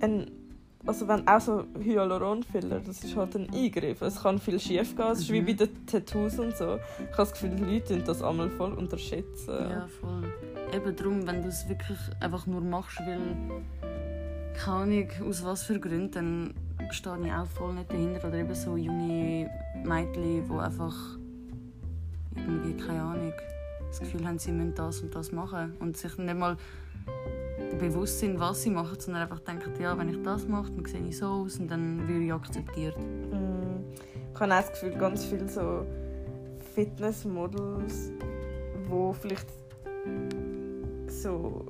ein, 0.00 0.30
also 0.84 1.06
wenn 1.06 1.26
auch 1.28 1.40
so 1.40 1.64
Hyaluronfiller, 1.80 2.80
das 2.80 3.04
ist 3.04 3.14
halt 3.16 3.36
ein 3.36 3.48
Eingriff. 3.54 4.02
Es 4.02 4.20
kann 4.22 4.38
viel 4.38 4.58
schief 4.58 4.96
gehen. 4.96 5.06
Es 5.12 5.20
ist 5.20 5.30
wie 5.30 5.40
Mhm. 5.40 5.46
bei 5.46 5.52
den 5.52 5.86
Tattoos 5.86 6.38
und 6.38 6.56
so. 6.56 6.76
Ich 6.98 7.02
habe 7.12 7.16
das 7.16 7.32
Gefühl, 7.32 7.50
die 7.50 7.64
Leute 7.64 7.98
das 8.00 8.22
einmal 8.22 8.50
voll 8.50 8.72
unterschätzen. 8.72 9.54
Ja, 9.70 9.86
voll. 10.00 10.24
Eben 10.74 10.96
darum, 10.96 11.26
wenn 11.26 11.42
du 11.42 11.48
es 11.48 11.68
wirklich 11.68 11.98
einfach 12.20 12.46
nur 12.46 12.60
machst, 12.60 12.98
weil 13.00 13.20
keine 14.54 14.76
Ahnung, 14.82 15.08
aus 15.28 15.44
was 15.44 15.62
für 15.64 15.78
Gründen, 15.80 16.10
dann 16.10 16.54
stehe 16.92 17.18
ich 17.24 17.32
auch 17.32 17.46
voll 17.46 17.74
nicht 17.74 17.90
dahinter. 17.90 18.28
Oder 18.28 18.38
eben 18.38 18.54
so 18.54 18.76
junge 18.76 19.50
Mädchen, 19.84 20.44
die 20.48 20.52
einfach 20.52 20.96
irgendwie, 22.36 22.74
keine 22.74 23.02
Ahnung, 23.02 23.32
das 23.88 24.00
Gefühl 24.00 24.26
haben, 24.26 24.38
sie 24.38 24.52
müssen 24.52 24.74
das 24.74 25.00
und 25.00 25.14
das 25.14 25.32
machen. 25.32 25.74
Und 25.80 25.96
sich 25.96 26.16
nicht 26.18 26.36
mal 26.36 26.56
bewusst 27.78 28.20
sind, 28.20 28.38
was 28.38 28.62
sie 28.62 28.70
machen, 28.70 28.98
sondern 28.98 29.22
einfach 29.22 29.40
denken, 29.40 29.72
ja, 29.80 29.96
wenn 29.98 30.08
ich 30.08 30.22
das 30.22 30.46
mache, 30.46 30.70
dann 30.72 30.84
sehe 30.84 31.00
ich 31.06 31.18
so 31.18 31.26
aus 31.26 31.58
und 31.58 31.70
dann 31.70 32.06
werde 32.08 32.24
ich 32.24 32.32
akzeptiert. 32.32 32.96
Mm. 32.98 33.92
Ich 34.34 34.40
habe 34.40 34.54
auch 34.54 34.60
das 34.60 34.72
Gefühl, 34.72 34.98
ganz 34.98 35.24
viele 35.24 35.48
so 35.48 35.86
Fitnessmodels, 36.74 38.12
die 38.86 39.14
vielleicht 39.20 39.48
so 41.08 41.66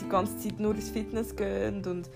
die 0.00 0.08
ganze 0.08 0.36
Zeit 0.38 0.58
nur 0.58 0.74
ins 0.74 0.90
Fitness 0.90 1.36
gehen 1.36 1.84
und 1.84 2.10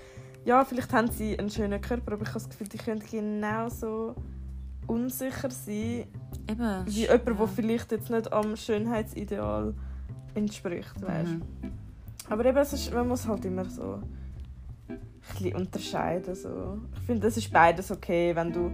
ja, 0.44 0.64
vielleicht 0.64 0.92
haben 0.92 1.10
sie 1.10 1.38
einen 1.38 1.50
schönen 1.50 1.80
Körper, 1.80 2.12
aber 2.12 2.22
ich 2.22 2.28
habe 2.28 2.40
das 2.40 2.48
Gefühl, 2.48 2.68
die 2.68 2.78
können 2.78 3.02
genauso 3.10 4.14
unsicher 4.86 5.50
sein 5.50 6.04
Eben. 6.48 6.86
wie 6.86 7.02
jemand, 7.02 7.26
der 7.26 7.48
vielleicht 7.48 7.92
jetzt 7.92 8.10
nicht 8.10 8.32
am 8.32 8.56
Schönheitsideal 8.56 9.74
entspricht, 10.34 11.00
weißt? 11.00 11.30
Mhm. 11.30 11.42
Aber 12.28 12.44
eben, 12.44 12.58
es 12.58 12.72
ist, 12.72 12.92
man 12.92 13.08
muss 13.08 13.26
halt 13.26 13.44
immer 13.44 13.64
so 13.64 14.00
ein 14.88 14.98
bisschen 15.32 15.56
unterscheiden. 15.56 16.34
So. 16.34 16.78
Ich 16.94 17.06
finde, 17.06 17.26
es 17.26 17.36
ist 17.36 17.52
beides 17.52 17.90
okay. 17.90 18.34
Wenn 18.34 18.52
du 18.52 18.70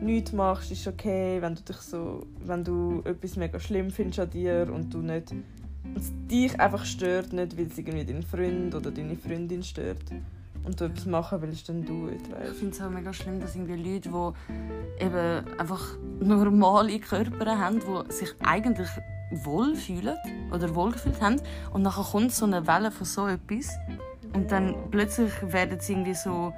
nichts 0.00 0.32
machst, 0.32 0.70
ist 0.70 0.86
okay. 0.86 1.40
Wenn 1.40 1.54
du 1.54 1.62
dich 1.62 1.76
so, 1.76 2.26
wenn 2.44 2.64
du 2.64 3.02
etwas 3.04 3.36
mega 3.36 3.58
schlimm 3.60 3.90
findest 3.90 4.20
an 4.20 4.30
dir 4.30 4.70
und 4.72 4.92
du 4.92 4.98
nicht 4.98 5.32
und 5.32 5.96
es 5.96 6.12
dich 6.30 6.58
einfach 6.58 6.84
stört, 6.84 7.32
nicht 7.32 7.56
weil 7.56 7.66
es 7.66 7.78
irgendwie 7.78 8.04
deinen 8.04 8.22
Freund 8.22 8.74
oder 8.74 8.90
deine 8.90 9.16
Freundin 9.16 9.62
stört 9.62 10.10
und 10.64 10.80
du 10.80 10.84
etwas 10.84 11.06
machen 11.06 11.42
willst, 11.42 11.68
dann 11.68 11.84
du 11.84 12.08
es, 12.08 12.50
Ich 12.50 12.58
finde 12.58 12.74
es 12.74 12.80
auch 12.80 12.90
mega 12.90 13.12
schlimm, 13.12 13.40
dass 13.40 13.54
irgendwie 13.54 13.76
Leute, 13.76 14.08
die 14.08 15.04
eben 15.04 15.58
einfach 15.58 15.98
normale 16.20 16.98
Körper 16.98 17.58
haben, 17.58 17.80
die 17.80 18.12
sich 18.12 18.34
eigentlich 18.42 18.88
wohlfühlen 19.30 20.16
oder 20.52 20.74
wohlgefühlt 20.74 21.20
haben 21.20 21.40
und 21.72 21.82
nachher 21.82 22.04
kommt 22.04 22.32
so 22.32 22.46
eine 22.46 22.66
Welle 22.66 22.90
von 22.90 23.06
so 23.06 23.26
etwas 23.26 23.70
und 24.32 24.50
dann 24.50 24.74
plötzlich 24.90 25.32
werden 25.42 25.78
sie 25.80 25.92
irgendwie 25.92 26.14
so 26.14 26.52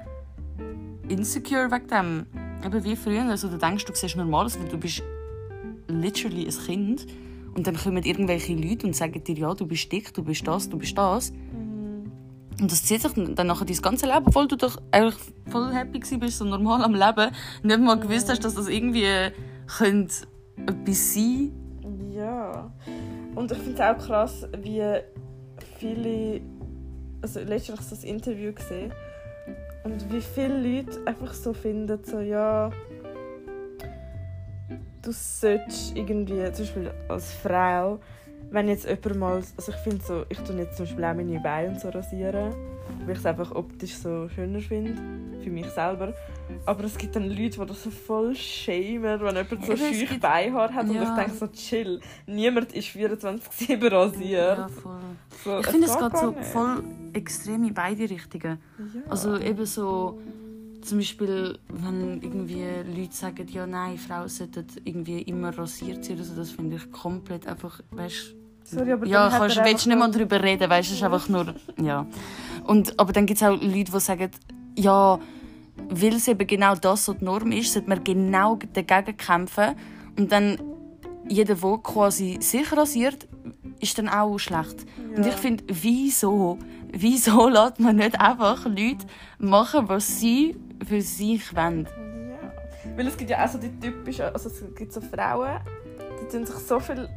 insecure 1.07 1.71
wegen 1.71 1.87
dem. 1.87 2.25
Eben 2.65 2.83
wie 2.83 2.95
früher, 2.95 3.23
also 3.23 3.49
du 3.49 3.57
denkst, 3.57 3.85
du 3.85 3.93
siehst 3.93 4.15
normal 4.15 4.45
aus, 4.45 4.59
weil 4.59 4.67
du 4.67 4.77
bist 4.77 5.03
literally 5.87 6.45
ein 6.45 6.65
Kind 6.65 7.07
und 7.55 7.67
dann 7.67 7.77
kommen 7.77 8.03
irgendwelche 8.03 8.53
Leute 8.53 8.87
und 8.87 8.95
sagen 8.95 9.23
dir, 9.23 9.35
ja, 9.35 9.53
du 9.53 9.65
bist 9.65 9.91
dick, 9.91 10.13
du 10.13 10.23
bist 10.23 10.47
das, 10.47 10.69
du 10.69 10.77
bist 10.77 10.97
das. 10.97 11.31
Mhm. 11.31 11.66
Und 12.59 12.71
das 12.71 12.83
zieht 12.83 13.01
sich 13.01 13.11
dann 13.13 13.47
nachher 13.47 13.65
dein 13.65 13.77
ganze 13.77 14.07
Leben, 14.07 14.25
obwohl 14.25 14.47
du 14.47 14.55
doch 14.55 14.77
eigentlich 14.91 15.15
voll 15.49 15.71
happy 15.71 15.99
bist, 16.17 16.39
so 16.39 16.45
normal 16.45 16.83
am 16.83 16.93
Leben, 16.93 17.31
nicht 17.63 17.79
mal 17.79 17.99
gewusst 17.99 18.29
hast, 18.29 18.43
dass 18.43 18.55
das 18.55 18.67
irgendwie 18.67 19.31
könnte 19.77 20.13
etwas 20.65 21.13
sein 21.13 21.51
Ja. 22.15 22.71
Und 23.35 23.51
ich 23.51 23.57
finde 23.59 23.73
es 23.73 23.79
auch 23.81 24.05
krass, 24.05 24.47
wie 24.63 24.81
viele 25.77 26.41
also 27.21 27.39
letztens 27.41 27.89
so 27.89 27.95
ein 27.95 28.03
Interview 28.15 28.53
gesehen 28.53 28.91
und 29.83 30.11
wie 30.11 30.21
viele 30.21 30.61
Leute 30.61 30.99
einfach 31.05 31.33
so 31.33 31.53
finden, 31.53 31.99
so 32.03 32.19
ja, 32.19 32.69
du 35.01 35.11
solltest 35.11 35.95
irgendwie, 35.95 36.51
zum 36.51 36.65
Beispiel 36.65 36.91
als 37.07 37.33
Frau, 37.33 37.99
wenn 38.51 38.67
jetzt 38.69 38.85
jemand 38.85 39.15
mal, 39.17 39.35
also 39.57 39.71
ich 39.71 39.77
finde 39.79 40.03
so, 40.03 40.23
ich 40.29 40.37
tue 40.39 40.55
jetzt 40.57 40.77
zum 40.77 40.85
Beispiel 40.85 41.03
auch 41.05 41.13
meine 41.15 41.39
Beine 41.39 41.79
so 41.79 41.89
rasieren, 41.89 42.53
weil 43.05 43.11
ich 43.13 43.19
es 43.19 43.25
einfach 43.25 43.51
optisch 43.53 43.95
so 43.95 44.29
schöner 44.29 44.59
finde, 44.61 44.95
für 45.43 45.49
mich 45.49 45.65
selber. 45.67 46.13
Aber 46.65 46.83
es 46.85 46.97
gibt 46.97 47.15
dann 47.15 47.27
Leute, 47.27 47.59
die 47.59 47.65
das 47.65 47.83
so 47.83 47.89
voll 47.91 48.33
schämen, 48.35 49.19
wenn 49.19 49.35
jemand 49.35 49.65
so 49.65 49.75
schüch 49.75 50.07
gibt- 50.09 50.21
Beinhaar 50.21 50.73
hat 50.73 50.87
und 50.87 50.95
Ja. 50.95 51.03
ich 51.03 51.09
denke 51.23 51.31
so, 51.37 51.47
chill, 51.47 51.99
niemand 52.25 52.71
ist 52.73 52.87
24-7 52.87 53.87
rasiert. 53.91 54.57
Ja, 54.57 54.67
voll. 54.69 54.93
So, 55.43 55.59
Ich 55.59 55.67
finde, 55.67 55.87
es 55.87 55.97
geht 55.99 56.17
so 56.17 56.31
nicht. 56.31 56.45
voll 56.45 56.83
extrem 57.13 57.63
in 57.65 57.73
beide 57.73 58.09
Richtungen. 58.09 58.59
Ja. 58.79 59.01
Also 59.09 59.37
eben 59.37 59.65
so, 59.65 60.19
zum 60.81 60.99
Beispiel, 60.99 61.59
wenn 61.67 62.21
irgendwie 62.21 62.63
Leute 62.95 63.13
sagen, 63.13 63.45
ja 63.49 63.67
nein, 63.67 63.97
Frauen 63.97 64.29
sollten 64.29 64.65
irgendwie 64.85 65.21
immer 65.23 65.55
rasiert 65.57 66.05
sein 66.05 66.15
oder 66.15 66.23
so, 66.23 66.35
das 66.35 66.51
finde 66.51 66.77
ich 66.77 66.89
komplett 66.93 67.45
einfach, 67.45 67.81
weißt 67.91 68.35
Sorry, 68.69 68.91
aber 68.91 69.05
ja, 69.05 69.29
kannst, 69.29 69.63
willst 69.63 69.87
nicht 69.87 69.97
mal 69.97 70.11
darüber 70.11 70.43
reden, 70.43 70.69
weißt 70.69 70.89
du, 70.89 70.93
es 70.93 70.99
ist 70.99 71.03
einfach 71.03 71.29
nur, 71.29 71.55
ja. 71.81 72.05
Und, 72.65 72.99
aber 72.99 73.13
dann 73.13 73.25
gibt 73.25 73.41
es 73.41 73.47
auch 73.47 73.51
Leute, 73.61 73.91
die 73.93 73.99
sagen, 73.99 74.29
ja, 74.75 75.19
weil 75.89 76.13
es 76.15 76.27
eben 76.27 76.45
genau 76.45 76.75
das 76.75 77.05
so 77.05 77.13
die 77.13 77.23
Norm 77.23 77.51
ist, 77.53 77.71
sollte 77.71 77.87
man 77.87 78.03
genau 78.03 78.59
dagegen 78.73 79.15
kämpfen 79.15 79.75
und 80.17 80.31
dann 80.33 80.59
jeder, 81.29 81.55
der 81.55 81.77
quasi 81.81 82.37
sich 82.41 82.69
rasiert, 82.75 83.27
ist 83.79 83.97
dann 83.97 84.09
auch 84.09 84.37
schlecht. 84.37 84.85
Und 85.15 85.23
Ja. 85.23 85.29
ich 85.29 85.35
finde, 85.35 85.63
wieso, 85.67 86.57
wieso 86.91 87.47
lässt 87.49 87.79
man 87.79 87.95
nicht 87.95 88.19
einfach 88.19 88.65
Leute 88.65 89.05
machen, 89.37 89.87
was 89.87 90.19
sie 90.19 90.57
für 90.85 91.01
sich 91.01 91.55
wollen? 91.55 91.87
Ja. 92.29 92.51
Weil 92.97 93.07
es 93.07 93.15
gibt 93.15 93.29
ja 93.29 93.45
auch 93.45 93.49
so 93.49 93.57
die 93.57 93.71
typischen, 93.79 94.25
also 94.25 94.49
es 94.49 94.63
gibt 94.75 94.91
so 94.91 94.99
Frauen, 94.99 95.59
die 96.21 96.27
tun 96.35 96.45
sich 96.45 96.55
so 96.55 96.79
viel 96.79 97.07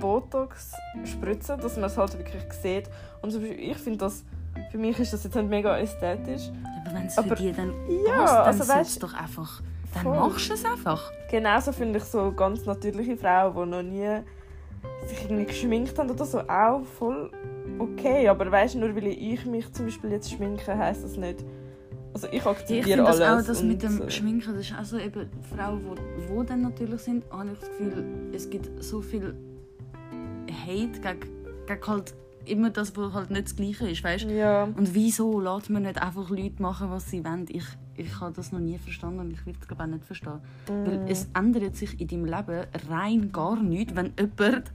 Botox 0.00 0.72
spritzen, 1.04 1.60
dass 1.60 1.76
man 1.76 1.84
es 1.84 1.96
halt 1.96 2.16
wirklich 2.18 2.42
sieht. 2.52 2.90
Und 3.22 3.30
zum 3.30 3.42
Beispiel, 3.42 3.60
ich 3.70 3.76
finde 3.78 3.98
das, 3.98 4.24
für 4.70 4.78
mich 4.78 4.98
ist 4.98 5.12
das 5.12 5.24
jetzt 5.24 5.34
nicht 5.36 5.48
mega 5.48 5.76
ästhetisch. 5.78 6.50
Aber 6.84 6.94
wenn 6.96 7.06
es 7.06 7.14
für 7.14 7.34
die 7.34 7.52
dann 7.52 7.72
Ja, 8.06 8.12
passt, 8.16 8.34
dann 8.34 8.46
also 8.46 8.72
weißt- 8.72 8.94
du 9.00 9.06
doch 9.06 9.14
einfach, 9.14 9.62
dann 9.94 10.02
Voll. 10.02 10.16
machst 10.16 10.48
du 10.50 10.54
es 10.54 10.64
einfach. 10.64 11.10
Genauso 11.30 11.72
finde 11.72 11.98
ich 11.98 12.04
so 12.04 12.32
ganz 12.32 12.64
natürliche 12.66 13.16
Frauen, 13.16 13.54
die 13.54 13.70
noch 13.70 13.82
nie 13.82 14.22
sich 15.06 15.22
irgendwie 15.24 15.44
geschminkt 15.46 15.98
haben 15.98 16.10
oder 16.10 16.24
so, 16.24 16.40
auch 16.40 16.82
voll 16.98 17.30
okay. 17.78 18.28
Aber 18.28 18.50
weißt 18.50 18.74
du, 18.74 18.78
nur 18.80 18.94
weil 18.96 19.06
ich 19.08 19.44
mich 19.46 19.70
zum 19.72 19.86
Beispiel 19.86 20.10
jetzt 20.12 20.30
schminke, 20.30 20.76
heisst 20.76 21.04
das 21.04 21.16
nicht. 21.16 21.44
Also 22.12 22.26
ich 22.28 22.32
Ja, 22.32 22.38
ich 22.40 22.46
akzeptiere 22.46 22.82
finde 22.82 23.04
das 23.04 23.20
alles. 23.20 23.44
auch, 23.44 23.46
das 23.48 23.62
mit 23.62 23.82
dem 23.82 24.02
äh, 24.02 24.10
Schminken, 24.10 24.52
das 24.56 24.62
ist 24.68 24.74
also 24.76 24.98
eben 24.98 25.28
Frauen, 25.54 25.80
die 26.18 26.28
wo 26.28 26.42
dann 26.42 26.62
natürlich 26.62 27.00
sind, 27.02 27.24
habe 27.30 27.50
ich 27.52 27.58
das 27.60 27.68
Gefühl, 27.68 28.04
es 28.32 28.50
gibt 28.50 28.82
so 28.82 29.00
viel 29.00 29.36
Hate 30.52 31.00
gegen, 31.00 31.66
gegen 31.66 31.86
halt 31.86 32.14
immer 32.46 32.70
das, 32.70 32.96
was 32.96 33.12
halt 33.12 33.30
nicht 33.30 33.44
das 33.46 33.56
Gleiche 33.56 33.88
ist, 33.90 34.02
weißt? 34.02 34.24
Ja, 34.30 34.64
Und 34.64 34.94
wieso 34.94 35.40
lässt 35.40 35.70
man 35.70 35.82
nicht 35.82 36.00
einfach 36.00 36.30
Leute 36.30 36.60
machen, 36.62 36.90
was 36.90 37.10
sie 37.10 37.22
wollen? 37.24 37.46
Ich, 37.50 37.64
ich 37.96 38.18
habe 38.20 38.32
das 38.34 38.50
noch 38.50 38.60
nie 38.60 38.78
verstanden 38.78 39.20
und 39.20 39.30
ich 39.32 39.44
will 39.44 39.54
es 39.60 39.68
glaube 39.68 39.82
auch 39.82 39.86
nicht 39.86 40.04
verstehen. 40.04 40.40
Weil 40.66 41.04
es 41.06 41.28
ändert 41.34 41.76
sich 41.76 42.00
in 42.00 42.08
deinem 42.08 42.24
Leben 42.24 42.66
rein 42.88 43.30
gar 43.32 43.62
nichts, 43.62 43.94
wenn 43.94 44.12
jemand 44.18 44.72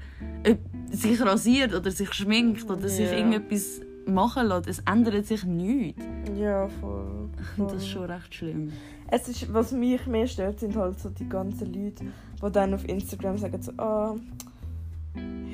sich 0.91 1.21
rasiert 1.21 1.73
oder 1.73 1.89
sich 1.91 2.13
schminkt 2.13 2.69
oder 2.69 2.87
sich 2.87 3.09
Ja. 3.09 3.17
irgendetwas 3.17 3.81
machen 4.07 4.47
lässt. 4.47 4.67
Es 4.67 4.79
ändert 4.79 5.25
sich 5.25 5.43
nichts. 5.43 6.03
ja, 6.37 6.67
voll. 6.67 7.29
Finde 7.55 7.73
das 7.73 7.83
voll. 7.83 7.91
schon 7.93 8.11
recht 8.11 8.35
schlimm. 8.35 8.71
Es 9.09 9.27
ist, 9.27 9.51
was 9.53 9.71
mich 9.71 10.05
mehr 10.07 10.27
stört, 10.27 10.59
sind 10.59 10.75
halt 10.75 10.99
so 10.99 11.09
die 11.09 11.27
ganzen 11.27 11.73
Leute, 11.73 12.05
die 12.43 12.51
dann 12.51 12.73
auf 12.73 12.87
Instagram 12.87 13.37
sagen 13.37 13.61
so, 13.61 13.71
ah, 13.77 14.15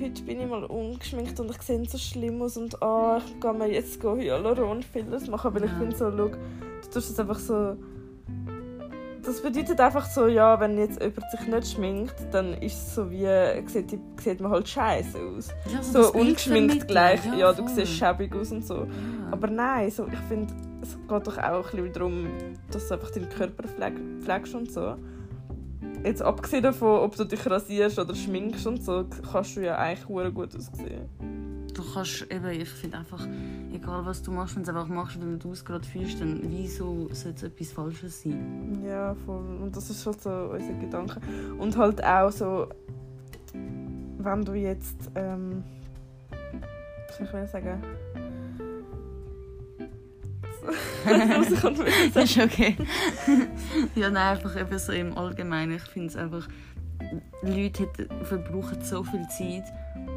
heute 0.01 0.22
bin 0.24 0.41
ich 0.41 0.48
mal 0.48 0.63
ungeschminkt 0.65 1.39
und 1.39 1.51
ich 1.51 1.62
sehe 1.62 1.84
so 1.88 1.98
schlimm 1.98 2.41
aus 2.41 2.58
und 2.58 2.81
ah, 2.81 3.20
ich 3.25 3.39
gehe 3.39 3.53
mir 3.53 3.72
jetzt 3.72 4.01
Hyaluron-Fillers 4.03 5.27
machen, 5.27 5.53
weil 5.53 5.63
ich 5.65 5.72
Ja. 5.72 5.77
finde 5.77 5.96
so, 5.96 6.12
schau, 6.12 6.27
du 6.27 6.89
tust 6.91 7.12
es 7.12 7.20
einfach 7.20 7.39
so... 7.39 7.75
Das 9.24 9.39
bedeutet 9.39 9.79
einfach 9.79 10.05
so, 10.10 10.25
ja, 10.25 10.60
wenn 10.60 10.79
jetzt 10.79 11.00
jemand 11.00 11.29
sich 11.29 11.48
nicht 11.48 11.67
schminkt, 11.67 12.15
dann 12.31 12.55
ist 12.55 12.74
es 12.74 12.96
so 12.96 13.12
wie, 13.12 13.27
sieht, 13.67 14.00
sieht 14.20 14.41
man 14.41 14.51
halt 14.51 14.67
scheiße 14.67 15.20
aus. 15.20 15.50
Ja, 15.72 15.84
So 15.84 16.12
Bild 16.12 16.15
ungeschminkt 16.25 16.88
gleich, 16.88 17.20
ja, 17.38 17.53
du 17.53 17.63
voll. 17.63 17.75
siehst 17.75 17.91
schäbig 17.93 18.36
aus 18.36 18.51
und 18.51 18.65
so. 18.65 18.77
Ja. 18.77 18.88
Aber 19.29 19.48
nein, 19.48 19.91
so, 19.91 20.08
ich 20.08 20.17
finde, 20.27 20.51
es 20.81 20.98
geht 21.08 21.27
doch 21.27 21.38
auch 21.38 21.65
ein 21.72 21.77
bisschen 21.84 21.93
darum, 21.93 22.27
dass 22.72 22.88
du 22.88 22.96
einfach 22.96 23.12
deinen 23.12 23.29
Körper 23.29 23.67
pfleg 23.67 23.93
pflegst 24.22 24.55
und 24.55 24.72
so. 24.72 24.96
Jetzt 26.03 26.22
abgesehen 26.22 26.63
davon, 26.63 27.00
ob 27.00 27.15
du 27.15 27.25
dich 27.25 27.46
rasierst 27.48 28.00
oder 28.00 28.15
schminkst 28.15 28.65
und 28.65 28.84
so, 28.84 29.05
kannst 29.31 29.55
du 29.55 29.62
ja 29.62 29.77
eigentlich 29.77 30.08
hure 30.08 30.31
gut 30.31 30.55
aussehen. 30.55 31.08
Du 31.74 31.84
kannst 31.93 32.25
eben, 32.29 32.50
ich 32.50 32.70
finde 32.70 32.98
einfach, 32.98 33.25
egal 33.72 34.05
was 34.05 34.22
du 34.24 34.31
machst, 34.31 34.55
wenn 34.55 34.63
du 34.63 34.72
es 34.72 34.75
einfach 34.75 34.89
machst 34.89 35.17
und 35.17 35.39
du 35.39 35.51
es 35.51 35.63
gerade 35.63 35.88
fühlst, 35.88 36.20
dann 36.20 36.41
wieso 36.43 37.08
sollte 37.13 37.38
es 37.38 37.43
etwas 37.43 37.72
Falsches 37.72 38.24
sein? 38.24 38.84
Ja, 38.86 39.15
voll. 39.25 39.60
Und 39.62 39.75
das 39.75 39.89
ist 39.89 40.05
halt 40.05 40.22
so 40.22 40.29
unser 40.29 40.74
Gedanke. 40.74 41.22
Und 41.58 41.77
halt 41.77 42.03
auch 42.03 42.31
so, 42.31 42.67
wenn 43.53 44.43
du 44.43 44.53
jetzt, 44.53 45.12
ähm, 45.15 45.63
was 47.08 47.29
soll 47.29 47.43
ich 47.43 47.51
sagen? 47.51 47.81
Was. 51.05 52.13
Das 52.13 52.24
ist 52.25 52.38
okay. 52.38 52.75
ja, 53.96 54.10
nein, 54.10 54.38
einfach 54.38 54.60
eben 54.60 54.79
so 54.79 54.91
im 54.91 55.17
Allgemeinen. 55.17 55.75
Ich 55.75 55.84
finde 55.84 56.08
es 56.08 56.15
einfach, 56.15 56.48
Leute 57.41 57.89
verbrauchen 58.24 58.84
so 58.84 59.03
viel 59.03 59.27
Zeit, 59.27 59.63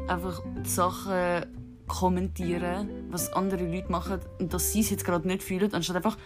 einfach 0.07 0.41
die 0.63 0.69
Sachen 0.69 1.45
kommentieren, 1.87 2.89
was 3.09 3.31
andere 3.33 3.65
Leute 3.65 3.91
machen 3.91 4.19
und 4.39 4.53
dass 4.53 4.73
sie 4.73 4.81
es 4.81 4.89
jetzt 4.89 5.05
gerade 5.05 5.27
nicht 5.27 5.43
fühlen, 5.43 5.73
anstatt 5.73 5.97
einfach, 5.97 6.17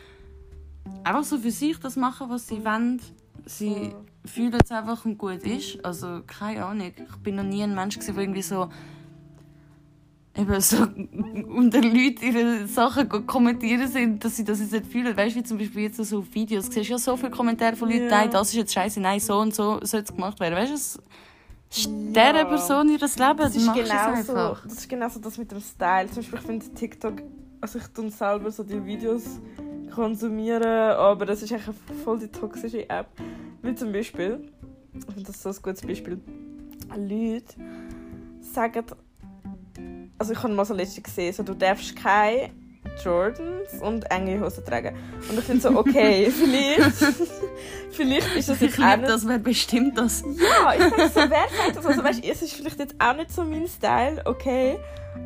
einfach 1.03 1.23
so 1.23 1.37
für 1.37 1.51
sich 1.51 1.77
das 1.79 1.95
machen, 1.95 2.29
was 2.29 2.47
sie 2.47 2.63
wollen. 2.63 3.01
Sie 3.45 3.93
fühlen 4.25 4.57
es 4.61 4.71
einfach 4.71 5.05
und 5.05 5.17
gut 5.17 5.43
ist. 5.43 5.83
Also, 5.83 6.21
keine 6.27 6.65
Ahnung. 6.65 6.91
Ich 6.95 7.15
bin 7.17 7.35
noch 7.35 7.43
nie 7.43 7.63
ein 7.63 7.73
Mensch, 7.73 7.95
gewesen, 7.95 8.15
der 8.15 8.23
irgendwie 8.23 8.41
so 8.41 8.69
eben 10.39 10.61
so 10.61 10.77
unter 11.53 11.81
Leute 11.81 12.25
ihre 12.25 12.67
Sachen 12.67 13.09
kommentieren 13.27 13.87
sind, 13.87 14.23
dass 14.23 14.35
sie 14.37 14.43
das 14.43 14.59
jetzt 14.59 14.71
nicht 14.71 14.85
fühlen. 14.87 15.15
Weißt 15.15 15.35
du, 15.35 15.39
wie 15.39 15.43
zum 15.43 15.57
Beispiel 15.57 15.83
jetzt 15.83 15.97
so 15.97 16.19
auf 16.19 16.25
Videos, 16.33 16.67
du 16.67 16.73
siehst 16.73 16.89
ja 16.89 16.97
so 16.97 17.15
viele 17.17 17.31
Kommentare 17.31 17.75
von 17.75 17.89
Leuten, 17.89 18.03
Ja. 18.05 18.09
nein, 18.09 18.31
das 18.31 18.49
ist 18.49 18.55
jetzt 18.55 18.73
scheiße, 18.73 18.99
nein, 18.99 19.19
so 19.19 19.37
und 19.39 19.53
so 19.53 19.79
soll 19.83 20.01
es 20.01 20.13
gemacht 20.13 20.39
werden. 20.39 20.55
Weißt 20.55 20.71
du, 20.71 20.75
es 20.75 20.99
ist 21.69 21.85
Ja. 22.15 22.31
dieser 22.31 22.45
Person 22.45 22.87
ihr 22.89 22.97
Leben, 22.97 23.37
Das 23.37 23.55
ist, 23.55 23.67
es 23.67 23.73
genau 23.73 23.85
so, 24.23 24.33
einfach. 24.33 24.63
das 24.63 24.73
ist 24.73 24.89
genau 24.89 25.09
so 25.09 25.19
das 25.19 25.37
mit 25.37 25.51
dem 25.51 25.61
Style. 25.61 26.07
Zum 26.07 26.15
Beispiel, 26.17 26.39
ich 26.39 26.45
finde 26.45 26.65
TikTok, 26.73 27.21
also 27.61 27.79
ich 27.79 27.87
tue 27.87 28.09
selber 28.09 28.51
so 28.51 28.63
die 28.63 28.83
Videos 28.85 29.23
konsumieren, 29.93 30.63
aber 30.63 31.25
das 31.25 31.41
ist 31.43 31.51
eigentlich 31.51 31.67
eine 31.67 31.99
voll 32.03 32.19
die 32.19 32.27
toxische 32.27 32.89
App. 32.89 33.07
Wie 33.61 33.75
zum 33.75 33.91
Beispiel, 33.91 34.49
ich 34.93 35.05
finde 35.05 35.23
das 35.23 35.41
so 35.43 35.49
ein 35.49 35.55
gutes 35.61 35.81
Beispiel, 35.81 36.19
Leute 36.95 37.53
sagen, 38.41 38.85
also 40.19 40.33
ich 40.33 40.43
habe 40.43 40.53
mal 40.53 40.65
so 40.65 40.73
letztens 40.73 41.03
gesehen, 41.05 41.33
so, 41.33 41.43
du 41.43 41.53
darfst 41.53 41.95
keine 41.95 42.49
Jordans 43.03 43.73
und 43.81 44.09
enge 44.11 44.39
Hosen 44.41 44.63
tragen. 44.65 44.95
Und 45.29 45.37
ich 45.39 45.45
finde 45.45 45.61
so, 45.61 45.69
okay, 45.77 46.29
vielleicht, 46.31 47.15
vielleicht 47.91 48.35
ist 48.35 48.49
das 48.49 48.61
Ich 48.61 48.69
jetzt 48.69 48.79
auch 48.79 48.85
liebe 48.85 48.97
nicht 49.01 49.09
das, 49.09 49.27
wer 49.27 49.37
bestimmt 49.39 49.97
das? 49.97 50.21
ja, 50.21 50.73
ich 50.73 50.79
denke 50.79 51.07
so, 51.09 51.19
wer 51.21 51.29
sagt 51.29 51.77
das? 51.77 51.85
Also, 51.85 52.03
weißt, 52.03 52.23
es 52.25 52.41
ist 52.41 52.53
vielleicht 52.53 52.79
jetzt 52.79 52.95
auch 52.99 53.15
nicht 53.15 53.31
so 53.31 53.43
mein 53.43 53.67
Style, 53.67 54.21
okay. 54.25 54.77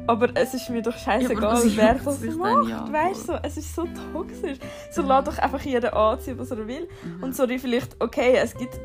Aber 0.07 0.29
es 0.35 0.53
ist 0.53 0.69
mir 0.69 0.81
doch 0.81 0.93
Ja, 0.93 0.99
scheißegal, 0.99 1.41
was 1.53 1.77
wer 1.77 1.93
das 1.95 2.35
macht. 2.35 2.69
Ja, 2.69 2.91
weißt 2.91 3.21
du, 3.29 3.33
so, 3.33 3.39
es 3.43 3.57
ist 3.57 3.75
so 3.75 3.87
toxisch. 4.13 4.57
So 4.91 5.01
lass 5.03 5.25
doch 5.25 5.37
einfach 5.37 5.61
jeder 5.61 5.95
anziehen, 5.95 6.37
was 6.39 6.51
er 6.51 6.65
will. 6.67 6.87
Und 7.21 7.35
sorry, 7.35 7.59
vielleicht, 7.59 8.01
okay, 8.01 8.35
es 8.35 8.55
gibt, 8.55 8.79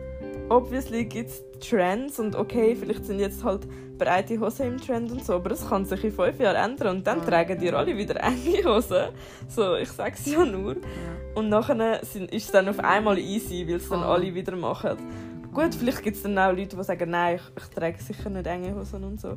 obviously 0.51 1.05
gibt's 1.05 1.43
Trends 1.61 2.19
und 2.19 2.37
okay, 2.37 2.77
vielleicht 2.77 3.05
sind 3.05 3.19
jetzt 3.21 3.43
halt 3.45 3.67
breite 3.99 4.39
Hosen 4.39 4.67
im 4.75 4.79
Trend 4.81 5.11
und 5.11 5.25
so, 5.25 5.35
aber 5.35 5.51
es 5.51 5.69
kann 5.69 5.85
sich 5.85 6.05
in 6.05 6.13
fünf 6.13 6.39
Jahren 6.39 6.71
ändern 6.73 6.99
und 6.99 7.07
dann 7.07 7.19
Ja. 7.19 7.25
tragen 7.25 7.59
die 7.59 7.73
alle 7.73 7.97
wieder 7.97 8.17
enge 8.23 8.65
Hosen. 8.65 9.09
So, 9.49 9.75
ich 9.75 9.89
sag's 9.91 10.25
ja 10.27 10.45
nur. 10.45 10.77
Und 11.35 11.49
nachher 11.49 12.05
sind, 12.05 12.33
ist 12.33 12.47
es 12.47 12.53
dann 12.53 12.69
auf 12.69 12.79
einmal 12.79 13.19
easy, 13.19 13.67
weil 13.67 13.77
es 13.77 13.89
dann 13.89 14.01
Voll. 14.03 14.09
alle 14.09 14.35
wieder 14.35 14.55
machen. 14.57 14.97
Gut, 15.53 15.75
vielleicht 15.75 16.03
gibt 16.03 16.17
es 16.17 16.23
dann 16.23 16.39
auch 16.39 16.53
Leute, 16.53 16.77
die 16.77 16.85
sagen, 16.85 17.11
nein, 17.11 17.37
ich, 17.37 17.63
ich 17.65 17.69
trage 17.71 17.99
sicher 18.01 18.31
nicht 18.31 18.47
enge 18.47 18.75
Hosen 18.77 19.03
und 19.03 19.21
so. 19.21 19.37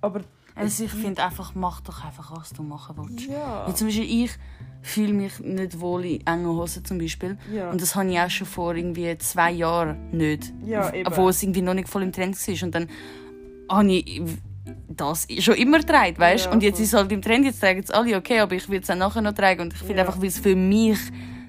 Aber 0.00 0.20
Also 0.54 0.84
ich 0.84 0.90
finde 0.90 1.24
einfach, 1.24 1.54
mach 1.54 1.80
doch 1.80 2.04
einfach, 2.04 2.36
was 2.36 2.50
du 2.50 2.62
machen 2.62 2.96
willst. 2.98 3.28
ja. 3.28 3.66
Wie 3.66 3.74
zum 3.74 3.86
Beispiel 3.88 4.24
ich 4.24 4.30
fühle 4.82 5.12
mich 5.12 5.38
nicht 5.40 5.78
wohl 5.80 6.04
in 6.04 6.26
engen 6.26 6.46
Hosen 6.46 6.84
zum 6.84 6.98
Beispiel. 6.98 7.38
ja. 7.52 7.70
Und 7.70 7.80
das 7.80 7.94
habe 7.94 8.10
ich 8.10 8.18
auch 8.18 8.30
schon 8.30 8.46
vor 8.46 8.74
irgendwie 8.74 9.16
zwei 9.18 9.52
Jahren 9.52 10.10
nicht. 10.10 10.52
Ja, 10.64 10.92
eben. 10.92 11.06
Obwohl 11.06 11.30
es 11.30 11.42
irgendwie 11.42 11.62
noch 11.62 11.74
nicht 11.74 11.88
voll 11.88 12.02
im 12.02 12.12
Trend 12.12 12.36
war. 12.36 12.62
Und 12.64 12.74
dann 12.74 12.88
habe 13.68 13.92
ich 13.92 14.20
das 14.88 15.26
schon 15.38 15.54
immer 15.54 15.80
trägt, 15.80 16.18
weißt? 16.18 16.46
Ja, 16.46 16.52
und 16.52 16.62
jetzt 16.62 16.76
voll. 16.76 16.84
ist 16.84 16.92
es 16.92 16.98
halt 16.98 17.12
im 17.12 17.22
Trend, 17.22 17.44
jetzt 17.44 17.60
tragen 17.60 17.80
es 17.80 17.90
alle, 17.90 18.16
okay, 18.16 18.40
aber 18.40 18.54
ich 18.54 18.68
will 18.68 18.80
es 18.80 18.90
auch 18.90 18.96
nachher 18.96 19.22
noch 19.22 19.32
tragen 19.32 19.62
und 19.62 19.72
ich 19.72 19.78
finde 19.80 20.02
einfach, 20.02 20.18
weil 20.18 20.26
es 20.28 20.38
für 20.38 20.54
mich, 20.54 20.98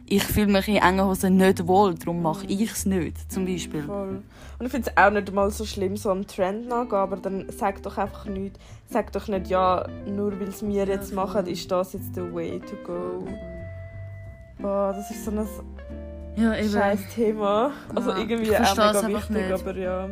ich 0.05 0.23
fühle 0.23 0.47
mich 0.51 0.67
in 0.67 0.75
engen 0.77 1.05
Hosen 1.05 1.37
nicht 1.37 1.65
wohl, 1.67 1.95
darum 1.95 2.21
mache 2.21 2.45
ich 2.47 2.71
es 2.71 2.85
nicht, 2.85 3.31
zum 3.31 3.45
Beispiel. 3.45 3.83
Voll. 3.83 4.21
Und 4.59 4.65
ich 4.65 4.71
finde 4.71 4.89
es 4.89 4.97
auch 4.97 5.09
nicht 5.11 5.33
mal 5.33 5.49
so 5.49 5.65
schlimm, 5.65 5.97
so 5.97 6.09
am 6.11 6.27
Trend 6.27 6.67
nachgehen, 6.67 6.97
aber 6.97 7.17
dann 7.17 7.45
sag 7.49 7.81
doch 7.83 7.97
einfach 7.97 8.25
nicht, 8.25 8.57
sag 8.89 9.11
doch 9.11 9.27
nicht, 9.27 9.47
ja, 9.47 9.85
nur 10.05 10.39
weil 10.39 10.49
es 10.49 10.65
wir 10.65 10.85
jetzt 10.85 11.13
machen, 11.13 11.45
ist 11.47 11.71
das 11.71 11.93
jetzt 11.93 12.13
the 12.15 12.21
way 12.33 12.59
to 12.59 12.75
go. 12.85 13.25
Boah, 14.59 14.93
das 14.95 15.09
ist 15.11 15.25
so 15.25 15.31
ein 15.31 15.47
Ja, 16.35 16.53
scheiß 16.63 16.99
Thema. 17.15 17.71
Also 17.93 18.11
Ja, 18.11 18.17
irgendwie 18.17 18.51
ich 18.51 18.57
auch 18.57 18.75
mega 18.75 19.07
wichtig, 19.07 19.29
nicht. 19.29 19.51
aber 19.53 19.75
ja. 19.77 20.09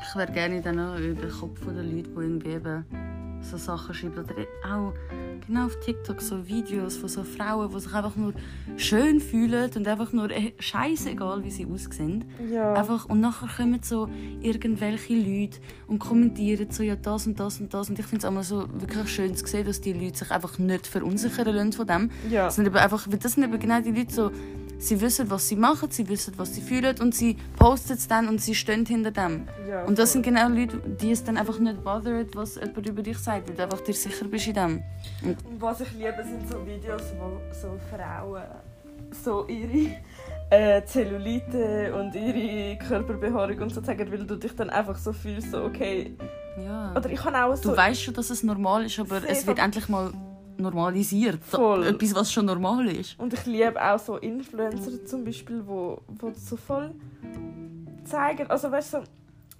Ich 0.00 0.16
wäre 0.16 0.32
gerne 0.32 0.60
dann 0.62 0.78
auch 0.80 0.96
über 0.98 1.20
den 1.22 1.30
Kopf 1.30 1.60
der 1.64 1.82
Leute, 1.82 2.08
die 2.08 2.10
irgendwie 2.16 2.50
eben 2.50 2.84
so 3.42 3.56
Sachen 3.56 3.94
schreiben. 3.94 4.18
Oder 4.18 4.34
auch 4.64 4.92
genau 5.46 5.66
auf 5.66 5.78
TikTok 5.80 6.20
so 6.20 6.46
Videos 6.46 6.96
von 6.96 7.08
so 7.08 7.22
Frauen, 7.24 7.70
die 7.72 7.80
sich 7.80 7.92
einfach 7.94 8.16
nur 8.16 8.34
schön 8.76 9.20
fühlen 9.20 9.70
und 9.74 9.88
einfach 9.88 10.12
nur 10.12 10.30
äh, 10.30 10.52
scheißegal, 10.58 11.44
wie 11.44 11.50
sie 11.50 11.66
aussehen. 11.66 12.24
Ja. 12.50 12.74
Einfach, 12.74 13.06
und 13.06 13.20
nachher 13.20 13.48
kommen 13.48 13.80
so 13.82 14.08
irgendwelche 14.40 15.14
Leute 15.14 15.58
und 15.86 15.98
kommentieren 15.98 16.70
so, 16.70 16.82
ja, 16.82 16.96
das 16.96 17.26
und 17.26 17.38
das 17.40 17.60
und 17.60 17.72
das. 17.72 17.88
Und 17.88 17.98
ich 17.98 18.06
finde 18.06 18.26
es 18.26 18.30
immer 18.30 18.42
so 18.42 18.68
wirklich 18.80 19.08
schön 19.08 19.34
zu 19.34 19.46
sehen, 19.46 19.66
dass 19.66 19.80
die 19.80 19.92
Leute 19.92 20.18
sich 20.18 20.30
einfach 20.30 20.58
nicht 20.58 20.86
verunsichern 20.86 21.54
lassen 21.54 21.72
von 21.72 21.86
dem. 21.86 22.10
ja. 22.30 22.44
Das 22.46 22.56
sind 22.56 22.66
eben 22.66 22.76
einfach, 22.76 23.06
weil 23.08 23.18
das 23.18 23.32
sind 23.32 23.44
eben 23.44 23.58
genau 23.58 23.80
die 23.80 23.92
Leute 23.92 24.12
so, 24.12 24.30
sie 24.78 25.00
wissen, 25.00 25.30
was 25.30 25.48
sie 25.48 25.56
machen, 25.56 25.90
sie 25.90 26.08
wissen, 26.08 26.34
was 26.36 26.54
sie 26.54 26.60
fühlen 26.60 26.96
und 27.00 27.14
sie 27.14 27.36
posten 27.56 27.94
es 27.94 28.08
dann 28.08 28.28
und 28.28 28.40
sie 28.40 28.54
stehen 28.54 28.86
hinter 28.86 29.10
dem. 29.10 29.48
ja 29.68 29.84
Und 29.84 29.98
das 29.98 30.12
sind 30.12 30.22
genau 30.22 30.48
Leute, 30.48 30.78
die 30.78 31.10
es 31.10 31.24
dann 31.24 31.36
einfach 31.36 31.58
nicht 31.58 31.82
bothert, 31.82 32.34
was 32.34 32.54
jemand 32.54 32.86
über 32.86 33.02
dich 33.02 33.18
sagt, 33.18 33.48
weil 33.48 33.56
du 33.56 33.62
einfach 33.62 33.80
dir 33.80 33.94
sicher 33.94 34.26
bist 34.26 34.46
in 34.46 34.54
dem. 34.54 34.82
Und 35.24 35.36
was 35.60 35.80
ich 35.80 35.92
liebe, 35.92 36.24
sind 36.24 36.48
so 36.48 36.64
Videos, 36.64 37.02
wo 37.18 37.40
so 37.52 37.78
Frauen 37.90 38.42
so 39.10 39.46
ihre 39.46 39.96
äh, 40.50 40.84
Zellulite 40.84 41.94
und 41.94 42.14
ihre 42.14 42.76
Körperbehaarung 42.78 43.58
und 43.58 43.74
so 43.74 43.80
zeigen, 43.80 44.10
weil 44.10 44.26
du 44.26 44.36
dich 44.36 44.54
dann 44.54 44.70
einfach 44.70 44.96
so 44.96 45.12
fühlst, 45.12 45.50
so 45.50 45.64
okay. 45.64 46.14
Ja. 46.62 46.92
Oder 46.94 47.10
ich 47.10 47.20
kann 47.20 47.34
auch 47.34 47.54
so... 47.56 47.70
Du 47.70 47.76
weißt 47.76 48.02
schon, 48.02 48.14
dass 48.14 48.30
es 48.30 48.42
normal 48.42 48.84
ist, 48.84 48.98
aber 48.98 49.22
es 49.26 49.46
wird 49.46 49.58
endlich 49.58 49.88
mal 49.88 50.12
normalisiert. 50.58 51.42
Voll. 51.44 51.86
Etwas, 51.86 52.14
was 52.14 52.32
schon 52.32 52.46
normal 52.46 52.86
ist. 52.88 53.18
Und 53.18 53.32
ich 53.32 53.46
liebe 53.46 53.80
auch 53.82 53.98
so 53.98 54.16
Influencer 54.16 55.04
zum 55.04 55.24
Beispiel, 55.24 55.62
wo, 55.66 56.00
wo 56.08 56.32
so 56.36 56.56
voll 56.56 56.94
zeigen, 58.04 58.46
also 58.48 58.70
weißt 58.70 58.94
du, 58.94 58.98
so, 58.98 59.04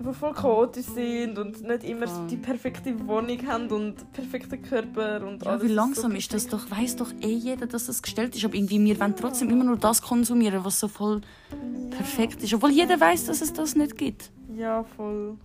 wo 0.00 0.12
voll 0.12 0.33
chaotisch 0.33 0.87
sind 0.87 1.38
und 1.38 1.61
nicht 1.62 1.83
immer 1.83 2.07
Voll. 2.07 2.26
die 2.28 2.37
perfekte 2.37 2.95
Wohnung 3.09 3.45
haben 3.49 3.69
und 3.69 4.12
perfekten 4.12 4.62
Körper 4.62 5.26
und 5.26 5.45
Ja, 5.45 5.50
alles. 5.50 5.64
wie 5.64 5.69
so 5.69 5.75
langsam 5.75 6.14
ist 6.14 6.33
das 6.33 6.47
doch? 6.47 6.71
Weiß 6.71 6.95
doch 6.97 7.12
eh 7.21 7.33
jeder, 7.35 7.67
dass 7.67 7.88
es 7.88 8.00
gestellt 8.00 8.37
ist. 8.37 8.45
Aber 8.45 8.55
irgendwie, 8.55 8.83
wir 8.85 9.00
wollen 9.00 9.17
trotzdem 9.17 9.50
immer 9.50 9.64
nur 9.64 9.76
das 9.76 10.00
konsumieren, 10.00 10.64
was 10.64 10.78
so 10.78 10.87
voll 10.87 11.21
perfekt 11.90 12.43
ist. 12.45 12.55
Obwohl 12.55 12.71
jeder 12.71 13.00
weiß, 13.00 13.26
dass 13.26 13.40
es 13.40 13.52
das 13.52 13.75
nicht 13.75 13.99
gibt. 13.99 14.31
Ja, 14.57 14.85
voll. 14.85 15.37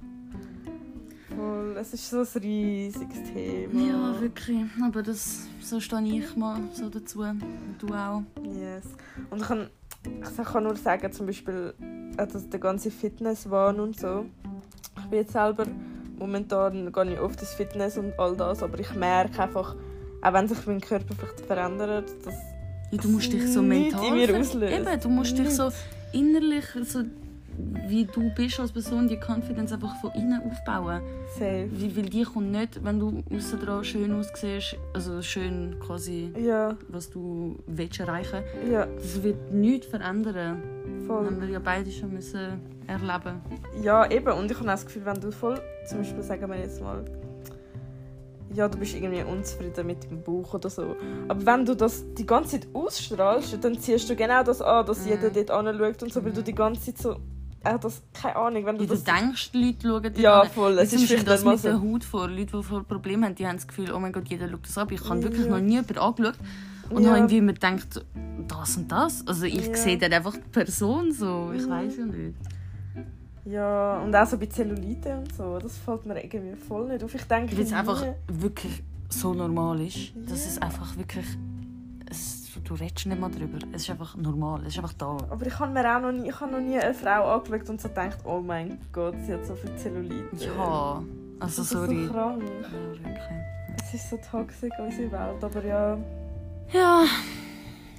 Voll. 1.43 1.77
Es 1.79 1.93
ist 1.93 2.09
so 2.09 2.19
ein 2.19 2.41
riesiges 2.41 3.23
Thema. 3.33 3.81
Ja, 3.81 4.21
wirklich. 4.21 4.65
Aber 4.83 5.03
das, 5.03 5.47
so 5.61 5.79
stehe 5.79 6.19
ich 6.19 6.35
mal 6.35 6.59
so 6.73 6.89
dazu. 6.89 7.21
Und 7.21 7.41
du 7.79 7.93
auch. 7.93 8.23
Yes. 8.43 8.85
Und 9.29 9.41
ich 9.41 9.47
kann, 9.47 9.69
ich 10.05 10.45
kann 10.45 10.63
nur 10.63 10.75
sagen, 10.75 11.11
zum 11.11 11.25
Beispiel, 11.25 11.73
äh, 12.17 12.27
dass 12.27 12.49
der 12.49 12.59
ganze 12.59 12.91
Fitnesswahn 12.91 13.79
und 13.79 13.99
so. 13.99 14.25
Ich 14.97 15.05
bin 15.09 15.19
jetzt 15.19 15.33
selber, 15.33 15.65
momentan 16.17 16.91
gehe 16.91 17.13
ich 17.13 17.19
oft 17.19 17.39
ins 17.41 17.53
Fitness 17.53 17.97
und 17.97 18.17
all 18.17 18.35
das, 18.35 18.63
aber 18.63 18.79
ich 18.79 18.93
merke 18.95 19.41
einfach, 19.43 19.75
auch 20.21 20.33
wenn 20.33 20.47
sich 20.47 20.65
mein 20.65 20.79
Körper 20.79 21.15
vielleicht 21.15 21.41
verändert, 21.41 22.09
dass 22.23 22.35
Ja, 22.91 23.01
du 23.01 23.09
musst 23.09 23.33
dich 23.33 23.51
so 23.51 23.61
mental... 23.61 24.05
in 24.05 24.13
mir 24.13 24.39
auslöst. 24.39 24.73
Eben, 24.73 24.99
du 24.99 25.09
musst 25.09 25.37
dich 25.37 25.49
so 25.49 25.69
innerlich, 26.13 26.65
so 26.83 27.03
wie 27.93 28.05
du 28.05 28.31
bist 28.33 28.59
als 28.59 28.71
Person, 28.71 29.07
die 29.07 29.17
Confidence 29.19 29.71
einfach 29.71 29.95
von 30.01 30.09
innen 30.15 30.41
aufbauen. 30.49 30.99
safe. 31.37 31.69
Weil, 31.71 31.95
weil 31.95 32.05
die 32.09 32.23
kommt 32.23 32.51
nicht, 32.51 32.83
wenn 32.83 32.99
du 32.99 33.23
dran 33.63 33.83
schön 33.83 34.11
aussiehst, 34.13 34.75
also 34.93 35.21
schön 35.21 35.75
quasi, 35.79 36.31
Ja, 36.37 36.75
was 36.89 37.09
du 37.11 37.55
willst 37.67 37.99
erreichen 37.99 38.41
ja, 38.71 38.87
Das 38.87 39.21
wird 39.21 39.51
nichts 39.53 39.85
verändern. 39.87 40.33
Das 40.83 41.09
haben 41.09 41.27
voll. 41.27 41.41
wir 41.41 41.49
ja 41.49 41.59
beide 41.59 41.91
schon 41.91 42.11
müssen 42.13 42.59
erleben. 42.87 43.41
Ja, 43.81 44.09
eben. 44.09 44.33
Und 44.33 44.49
ich 44.49 44.57
habe 44.57 44.67
auch 44.69 44.73
das 44.73 44.85
Gefühl, 44.87 45.05
wenn 45.05 45.19
du 45.21 45.31
voll, 45.31 45.59
zum 45.87 45.99
Beispiel 45.99 46.23
sagen 46.23 46.49
wir 46.49 46.57
jetzt 46.57 46.81
mal, 46.81 47.05
ja, 48.55 48.67
du 48.67 48.77
bist 48.77 48.93
irgendwie 48.95 49.23
unzufrieden 49.23 49.87
mit 49.87 50.03
dem 50.09 50.21
Buch 50.21 50.53
oder 50.53 50.69
so. 50.69 50.95
Aber 51.27 51.45
wenn 51.45 51.65
du 51.65 51.75
das 51.75 52.03
die 52.15 52.25
ganze 52.25 52.59
Zeit 52.59 52.67
ausstrahlst, 52.73 53.57
dann 53.63 53.79
ziehst 53.79 54.09
du 54.09 54.15
genau 54.15 54.43
das 54.43 54.61
an, 54.61 54.85
dass 54.85 55.05
Mhm. 55.05 55.11
jeder 55.11 55.29
dort 55.31 55.51
anschaut 55.51 56.03
und 56.03 56.13
so, 56.13 56.23
weil 56.23 56.33
du 56.33 56.43
die 56.43 56.53
ganze 56.53 56.81
Zeit 56.85 56.97
so, 56.99 57.15
äh, 57.63 57.79
das, 57.79 58.01
keine 58.13 58.35
Ahnung, 58.35 58.65
wenn 58.65 58.77
du 58.77 58.85
das... 58.85 59.03
denkst, 59.03 59.51
die 59.51 59.65
Leute 59.65 59.87
schauen 59.87 60.13
dich 60.13 60.21
Ja, 60.23 60.41
an. 60.41 60.49
voll, 60.49 60.73
Es 60.79 60.93
es 60.93 61.01
ist 61.01 61.07
vielleicht 61.07 61.27
das 61.27 61.43
mit 61.45 61.63
der 61.63 61.73
so... 61.77 61.81
Haut 61.81 62.03
vor. 62.03 62.27
Leute, 62.29 62.61
die 62.61 62.79
Probleme 62.83 63.25
haben, 63.25 63.35
die 63.35 63.47
haben 63.47 63.55
das 63.57 63.67
Gefühl, 63.67 63.91
oh 63.93 63.99
mein 63.99 64.11
Gott, 64.11 64.27
jeder 64.29 64.49
schaut 64.49 64.65
das 64.65 64.77
ab. 64.77 64.91
Ich 64.91 65.07
habe 65.09 65.23
wirklich 65.23 65.45
Ja. 65.45 65.51
noch 65.51 65.59
nie 65.61 65.71
jemanden 65.73 65.97
angeschaut. 65.97 66.35
Und 66.89 67.03
Ja. 67.03 67.09
habe 67.09 67.17
irgendwie 67.19 67.37
immer 67.37 67.53
gedacht, 67.53 68.05
das 68.47 68.77
und 68.77 68.91
das. 68.91 69.25
Also 69.27 69.45
ich 69.45 69.67
Ja. 69.67 69.75
sehe 69.75 69.97
dann 69.97 70.13
einfach 70.13 70.33
die 70.33 70.49
Person 70.51 71.11
so. 71.11 71.51
Ich 71.55 71.67
weiß 71.67 71.97
ja 71.97 72.05
nicht. 72.05 72.35
Ja, 73.45 73.99
und 73.99 74.15
auch 74.15 74.25
so 74.25 74.37
bei 74.37 74.45
Zellulite 74.45 75.17
und 75.17 75.33
so, 75.35 75.59
das 75.59 75.77
fällt 75.77 76.05
mir 76.05 76.23
irgendwie 76.23 76.55
voll 76.55 76.87
nicht 76.87 77.03
auf. 77.03 77.13
Ich 77.13 77.23
denke 77.23 77.55
Weil 77.57 77.63
es 77.63 77.73
einfach 77.73 78.03
wirklich 78.27 78.81
so 79.09 79.33
normal 79.33 79.81
ist. 79.81 80.13
Das 80.27 80.43
Ja. 80.45 80.51
ist 80.51 80.61
einfach 80.61 80.95
wirklich... 80.97 81.25
Es, 82.09 82.49
du 82.63 82.73
redest 82.75 83.05
nicht 83.05 83.19
mal 83.19 83.29
drüber. 83.31 83.57
Es 83.71 83.83
ist 83.83 83.89
einfach 83.89 84.15
normal. 84.15 84.61
Es 84.61 84.73
ist 84.73 84.77
einfach 84.77 84.93
da. 84.93 85.17
Aber 85.29 85.45
ich 85.45 85.57
habe 85.59 85.71
mir 85.73 85.95
auch 85.97 86.01
noch 86.01 86.11
nie, 86.11 86.29
ich 86.29 86.39
habe 86.39 86.51
noch 86.51 86.59
nie 86.59 86.77
eine 86.77 86.93
Frau 86.93 87.33
angeschaut 87.35 87.69
und 87.69 87.81
so 87.81 87.87
gedacht, 87.89 88.17
oh 88.25 88.39
mein 88.41 88.79
Gott, 88.91 89.15
sie 89.25 89.33
hat 89.33 89.45
so 89.45 89.55
viel 89.55 89.75
Zellulite. 89.75 90.23
Ja, 90.57 91.01
also 91.39 91.39
das 91.39 91.57
ist 91.59 91.69
sorry. 91.69 92.05
so 92.07 92.13
krank. 92.13 92.43
Ja, 92.43 92.71
wirklich. 92.71 93.19
Es 93.77 93.93
ist 93.95 94.09
so 94.09 94.17
toxisch, 94.29 94.71
unsere 94.79 95.11
Welt, 95.11 95.43
aber 95.43 95.65
ja... 95.65 95.97
Ja, 96.71 97.03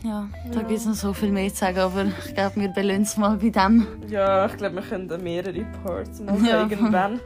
ja, 0.03 0.29
da 0.53 0.61
gibt 0.61 0.73
es 0.81 0.87
noch 0.87 0.95
so 0.95 1.13
viel 1.13 1.31
mehr 1.33 1.49
zu 1.51 1.57
sagen, 1.57 1.79
aber 1.79 2.05
ich 2.27 2.35
glaube, 2.35 2.57
wir 2.57 2.69
belohnen 2.69 3.03
es 3.03 3.17
mal 3.17 3.37
bei 3.37 3.51
dem. 3.51 3.87
Ja, 4.09 4.47
ich 4.47 4.57
glaube, 4.57 4.77
wir 4.77 4.83
können 4.83 5.23
mehrere 5.23 5.65
Parts 5.83 6.21
machen 6.21 6.45
Ja. 6.45 6.63
irgendwann. 6.63 7.21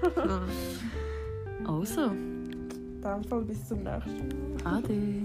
Also, 1.67 2.05
In 2.07 3.01
dem 3.03 3.25
Fall 3.25 3.43
bis 3.43 3.67
zum 3.67 3.83
nächsten 3.83 4.59
Mal. 4.65 4.77
ade. 4.77 5.23